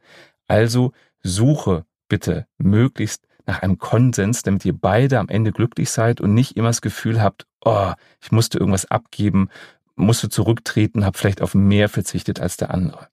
Also 0.50 0.92
suche 1.22 1.86
bitte 2.10 2.48
möglichst 2.58 3.26
nach 3.46 3.62
einem 3.62 3.78
Konsens, 3.78 4.44
damit 4.44 4.66
ihr 4.66 4.74
beide 4.78 5.20
am 5.20 5.30
Ende 5.30 5.52
glücklich 5.52 5.90
seid 5.90 6.20
und 6.20 6.34
nicht 6.34 6.58
immer 6.58 6.70
das 6.70 6.82
Gefühl 6.82 7.22
habt, 7.22 7.48
oh, 7.64 7.94
ich 8.22 8.32
musste 8.32 8.60
irgendwas 8.60 8.90
abgeben, 8.90 9.50
musste 9.96 10.30
zurücktreten, 10.30 11.06
habe 11.06 11.18
vielleicht 11.18 11.42
auf 11.42 11.56
mehr 11.56 11.88
verzichtet 11.88 12.40
als 12.40 12.58
der 12.58 12.72
andere. 12.72 13.08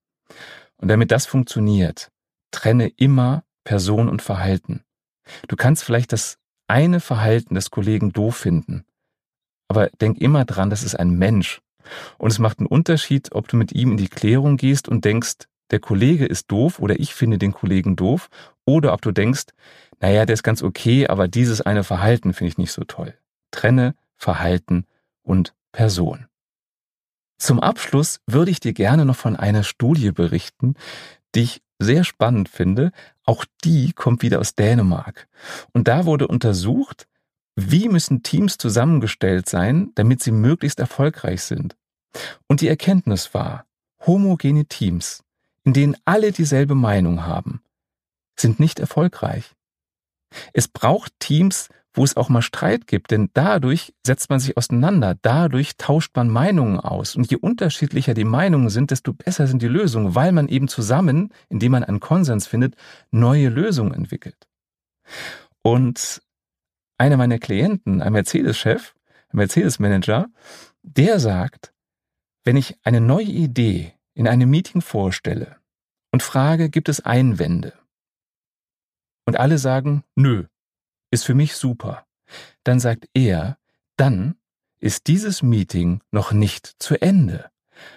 Und 0.78 0.88
damit 0.88 1.10
das 1.10 1.26
funktioniert, 1.26 2.10
trenne 2.50 2.88
immer 2.88 3.44
Person 3.64 4.08
und 4.08 4.22
Verhalten. 4.22 4.82
Du 5.48 5.56
kannst 5.56 5.84
vielleicht 5.84 6.12
das 6.12 6.38
eine 6.68 7.00
Verhalten 7.00 7.54
des 7.54 7.70
Kollegen 7.70 8.12
doof 8.12 8.36
finden, 8.36 8.84
aber 9.68 9.88
denk 10.00 10.18
immer 10.18 10.44
dran, 10.44 10.70
das 10.70 10.82
ist 10.82 10.94
ein 10.94 11.10
Mensch 11.10 11.60
Und 12.18 12.30
es 12.30 12.38
macht 12.38 12.58
einen 12.58 12.66
Unterschied, 12.66 13.32
ob 13.32 13.48
du 13.48 13.56
mit 13.56 13.72
ihm 13.72 13.92
in 13.92 13.96
die 13.96 14.08
Klärung 14.08 14.56
gehst 14.56 14.88
und 14.88 15.04
denkst, 15.04 15.46
der 15.70 15.80
Kollege 15.80 16.26
ist 16.26 16.50
doof 16.50 16.78
oder 16.78 16.98
ich 17.00 17.14
finde 17.14 17.38
den 17.38 17.52
Kollegen 17.52 17.96
doof, 17.96 18.28
oder 18.64 18.92
ob 18.92 19.02
du 19.02 19.12
denkst, 19.12 19.46
naja, 20.00 20.26
der 20.26 20.34
ist 20.34 20.42
ganz 20.42 20.62
okay, 20.62 21.06
aber 21.06 21.28
dieses 21.28 21.60
eine 21.60 21.84
Verhalten 21.84 22.34
finde 22.34 22.48
ich 22.50 22.58
nicht 22.58 22.72
so 22.72 22.84
toll. 22.84 23.14
Trenne 23.50 23.94
Verhalten 24.16 24.86
und 25.22 25.54
Person. 25.72 26.26
Zum 27.38 27.60
Abschluss 27.60 28.20
würde 28.26 28.50
ich 28.50 28.60
dir 28.60 28.72
gerne 28.72 29.04
noch 29.04 29.16
von 29.16 29.36
einer 29.36 29.62
Studie 29.62 30.10
berichten, 30.10 30.74
die 31.34 31.42
ich 31.42 31.62
sehr 31.78 32.04
spannend 32.04 32.48
finde. 32.48 32.92
Auch 33.24 33.44
die 33.64 33.92
kommt 33.92 34.22
wieder 34.22 34.40
aus 34.40 34.54
Dänemark. 34.54 35.28
Und 35.72 35.88
da 35.88 36.06
wurde 36.06 36.28
untersucht, 36.28 37.06
wie 37.54 37.88
müssen 37.88 38.22
Teams 38.22 38.58
zusammengestellt 38.58 39.48
sein, 39.48 39.90
damit 39.94 40.22
sie 40.22 40.30
möglichst 40.30 40.80
erfolgreich 40.80 41.42
sind. 41.42 41.76
Und 42.46 42.60
die 42.60 42.68
Erkenntnis 42.68 43.34
war, 43.34 43.66
homogene 44.06 44.66
Teams, 44.66 45.22
in 45.66 45.72
denen 45.72 45.96
alle 46.04 46.30
dieselbe 46.30 46.76
Meinung 46.76 47.26
haben, 47.26 47.60
sind 48.38 48.60
nicht 48.60 48.78
erfolgreich. 48.78 49.54
Es 50.52 50.68
braucht 50.68 51.12
Teams, 51.18 51.68
wo 51.92 52.04
es 52.04 52.16
auch 52.16 52.28
mal 52.28 52.42
Streit 52.42 52.86
gibt, 52.86 53.10
denn 53.10 53.30
dadurch 53.34 53.92
setzt 54.06 54.30
man 54.30 54.38
sich 54.38 54.56
auseinander, 54.56 55.16
dadurch 55.20 55.76
tauscht 55.76 56.14
man 56.14 56.28
Meinungen 56.28 56.78
aus. 56.78 57.16
Und 57.16 57.30
je 57.30 57.36
unterschiedlicher 57.38 58.14
die 58.14 58.24
Meinungen 58.24 58.68
sind, 58.70 58.92
desto 58.92 59.12
besser 59.12 59.48
sind 59.48 59.60
die 59.60 59.68
Lösungen, 59.68 60.14
weil 60.14 60.30
man 60.30 60.48
eben 60.48 60.68
zusammen, 60.68 61.32
indem 61.48 61.72
man 61.72 61.82
einen 61.82 62.00
Konsens 62.00 62.46
findet, 62.46 62.76
neue 63.10 63.48
Lösungen 63.48 63.92
entwickelt. 63.92 64.46
Und 65.62 66.22
einer 66.96 67.16
meiner 67.16 67.38
Klienten, 67.38 68.02
ein 68.02 68.12
Mercedes-Chef, 68.12 68.94
ein 69.30 69.38
Mercedes-Manager, 69.38 70.28
der 70.82 71.18
sagt, 71.18 71.72
wenn 72.44 72.56
ich 72.56 72.78
eine 72.84 73.00
neue 73.00 73.24
Idee 73.24 73.95
in 74.16 74.26
einem 74.26 74.50
Meeting 74.50 74.80
vorstelle 74.80 75.56
und 76.10 76.22
frage, 76.22 76.70
gibt 76.70 76.88
es 76.88 77.04
Einwände? 77.04 77.74
Und 79.26 79.38
alle 79.38 79.58
sagen, 79.58 80.02
nö, 80.14 80.44
ist 81.10 81.24
für 81.24 81.34
mich 81.34 81.54
super. 81.54 82.06
Dann 82.64 82.80
sagt 82.80 83.08
er, 83.12 83.58
dann 83.96 84.36
ist 84.80 85.06
dieses 85.06 85.42
Meeting 85.42 86.00
noch 86.10 86.32
nicht 86.32 86.76
zu 86.78 87.00
Ende. 87.00 87.50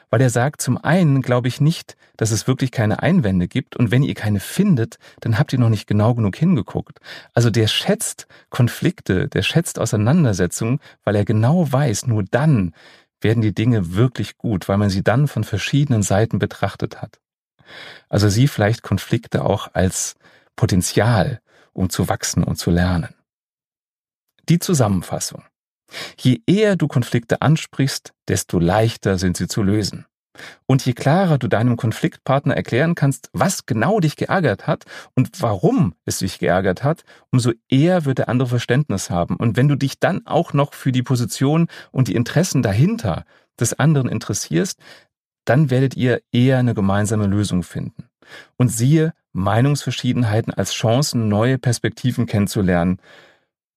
Weil 0.10 0.20
er 0.20 0.30
sagt, 0.30 0.62
zum 0.62 0.78
einen 0.78 1.22
glaube 1.22 1.48
ich 1.48 1.62
nicht, 1.62 1.96
dass 2.18 2.32
es 2.32 2.48
wirklich 2.48 2.72
keine 2.72 3.02
Einwände 3.02 3.48
gibt 3.48 3.78
und 3.78 3.92
wenn 3.92 4.04
ihr 4.04 4.16
keine 4.16 4.42
findet, 4.42 4.98
dann 5.22 5.40
habt 5.40 5.54
ihr 5.54 5.60
noch 5.60 5.70
nicht 5.70 5.88
genau 5.88 6.14
genug 6.16 6.36
hingeguckt. 6.36 7.00
Also 7.34 7.50
der 7.50 7.68
schätzt 7.68 8.28
Konflikte, 8.50 9.30
der 9.30 9.42
schätzt 9.42 9.80
Auseinandersetzungen, 9.80 10.80
weil 11.06 11.16
er 11.16 11.24
genau 11.24 11.72
weiß, 11.72 12.08
nur 12.08 12.24
dann 12.24 12.74
werden 13.22 13.42
die 13.42 13.54
Dinge 13.54 13.96
wirklich 13.96 14.38
gut, 14.38 14.68
weil 14.68 14.78
man 14.78 14.90
sie 14.90 15.04
dann 15.04 15.28
von 15.28 15.44
verschiedenen 15.44 16.04
Seiten 16.04 16.40
betrachtet 16.40 17.02
hat. 17.02 17.20
Also 18.08 18.30
sieh 18.30 18.48
vielleicht 18.48 18.82
Konflikte 18.82 19.44
auch 19.46 19.70
als 19.74 20.16
Potenzial, 20.56 21.42
um 21.74 21.90
zu 21.90 22.10
wachsen 22.10 22.44
und 22.44 22.58
zu 22.58 22.72
lernen. 22.72 23.16
Die 24.48 24.60
Zusammenfassung. 24.60 25.44
Je 26.18 26.42
eher 26.46 26.76
du 26.76 26.88
Konflikte 26.88 27.42
ansprichst, 27.42 28.14
desto 28.28 28.60
leichter 28.60 29.18
sind 29.18 29.38
sie 29.38 29.48
zu 29.48 29.64
lösen. 29.64 30.06
Und 30.66 30.86
je 30.86 30.94
klarer 30.94 31.38
du 31.38 31.48
deinem 31.48 31.78
Konfliktpartner 31.78 32.56
erklären 32.56 32.96
kannst, 32.96 33.30
was 33.34 33.66
genau 33.66 34.00
dich 34.00 34.16
geärgert 34.16 34.68
hat 34.68 34.86
und 35.16 35.42
warum 35.42 35.94
es 36.06 36.20
dich 36.20 36.40
geärgert 36.40 36.84
hat, 36.84 37.04
umso 37.32 37.52
eher 37.70 38.06
wird 38.06 38.20
der 38.20 38.30
andere 38.30 38.50
Verständnis 38.50 39.10
haben. 39.10 39.36
Und 39.36 39.58
wenn 39.58 39.68
du 39.68 39.76
dich 39.76 40.00
dann 40.00 40.26
auch 40.26 40.54
noch 40.54 40.74
für 40.74 40.92
die 40.92 41.04
Position 41.04 41.68
und 41.92 42.08
die 42.08 42.16
Interessen 42.16 42.62
dahinter 42.62 43.26
des 43.60 43.78
anderen 43.78 44.10
interessierst, 44.10 44.80
dann 45.46 45.70
werdet 45.70 45.96
ihr 45.96 46.22
eher 46.32 46.60
eine 46.60 46.74
gemeinsame 46.74 47.26
Lösung 47.26 47.64
finden. 47.64 48.10
Und 48.58 48.70
siehe 48.70 49.14
Meinungsverschiedenheiten 49.34 50.54
als 50.54 50.74
Chancen, 50.74 51.28
neue 51.28 51.58
Perspektiven 51.58 52.26
kennenzulernen 52.26 53.00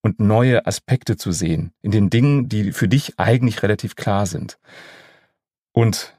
und 0.03 0.19
neue 0.19 0.65
Aspekte 0.65 1.17
zu 1.17 1.31
sehen 1.31 1.73
in 1.81 1.91
den 1.91 2.09
Dingen, 2.09 2.49
die 2.49 2.71
für 2.71 2.87
dich 2.87 3.19
eigentlich 3.19 3.63
relativ 3.63 3.95
klar 3.95 4.25
sind. 4.25 4.59
Und 5.71 6.13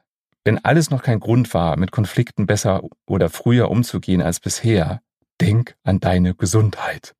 wenn 0.44 0.64
alles 0.64 0.90
noch 0.90 1.02
kein 1.02 1.20
Grund 1.20 1.52
war, 1.54 1.76
mit 1.76 1.90
Konflikten 1.90 2.46
besser 2.46 2.82
oder 3.06 3.30
früher 3.30 3.70
umzugehen 3.70 4.22
als 4.22 4.40
bisher, 4.40 5.00
denk 5.40 5.74
an 5.82 6.00
deine 6.00 6.34
Gesundheit. 6.34 7.14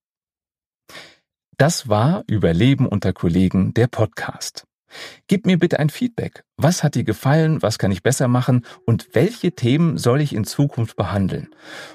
Das 1.57 1.89
war 1.89 2.25
Überleben 2.27 2.87
unter 2.87 3.13
Kollegen, 3.13 3.75
der 3.75 3.87
Podcast. 3.87 4.67
Gib 5.27 5.47
mir 5.47 5.59
bitte 5.59 5.79
ein 5.79 5.91
Feedback. 5.91 6.45
Was 6.57 6.83
hat 6.85 6.95
dir 6.95 7.05
gefallen? 7.05 7.63
Was 7.63 7.79
kann 7.79 7.91
ich 7.91 8.03
besser 8.03 8.29
machen? 8.29 8.65
Und 8.87 9.09
welche 9.13 9.53
Themen 9.53 9.99
soll 9.99 10.21
ich 10.21 10.35
in 10.35 10.45
Zukunft 10.45 10.97
behandeln? 10.97 11.49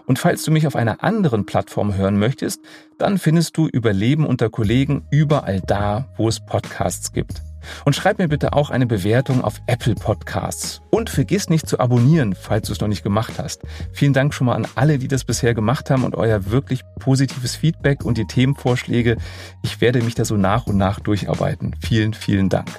Und 0.06 0.20
falls 0.20 0.44
du 0.44 0.52
mich 0.52 0.68
auf 0.68 0.76
einer 0.76 1.04
anderen 1.04 1.46
Plattform 1.46 1.96
hören 1.96 2.18
möchtest, 2.20 2.62
dann 2.98 3.18
findest 3.18 3.56
du 3.58 3.68
Überleben 3.68 4.26
unter 4.26 4.50
Kollegen 4.50 5.06
überall 5.12 5.62
da, 5.62 6.10
wo 6.18 6.28
es 6.28 6.46
Podcasts 6.46 7.13
gibt. 7.13 7.42
Und 7.86 7.95
schreib 7.95 8.19
mir 8.19 8.28
bitte 8.28 8.54
auch 8.54 8.69
eine 8.69 8.86
Bewertung 8.86 9.43
auf 9.43 9.62
Apple 9.67 9.95
Podcasts. 9.95 10.82
Und 10.89 11.10
vergiss 11.10 11.50
nicht 11.50 11.67
zu 11.67 11.80
abonnieren, 11.80 12.36
falls 12.36 12.67
du 12.67 12.74
es 12.74 12.80
noch 12.80 12.88
nicht 12.88 13.04
gemacht 13.04 13.34
hast. 13.38 13.62
Vielen 13.91 14.13
Dank 14.13 14.34
schon 14.34 14.48
mal 14.48 14.56
an 14.56 14.67
alle, 14.76 14.98
die 15.00 15.08
das 15.08 15.24
bisher 15.24 15.54
gemacht 15.54 15.89
haben 15.89 16.04
und 16.04 16.15
euer 16.15 16.52
wirklich 16.52 16.82
positives 17.00 17.56
Feedback 17.56 18.04
und 18.04 18.17
die 18.17 18.26
Themenvorschläge. 18.26 19.17
Ich 19.63 19.82
werde 19.82 20.02
mich 20.02 20.15
da 20.15 20.26
so 20.26 20.38
nach 20.38 20.67
und 20.67 20.78
nach 20.78 21.00
durcharbeiten. 21.00 21.76
Vielen, 21.82 22.13
vielen 22.13 22.50
Dank. 22.50 22.69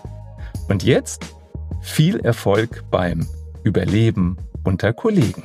Und 0.68 0.82
jetzt 0.82 1.26
viel 1.80 2.20
Erfolg 2.20 2.84
beim 2.90 3.26
Überleben 3.64 4.36
unter 4.64 4.92
Kollegen. 4.92 5.42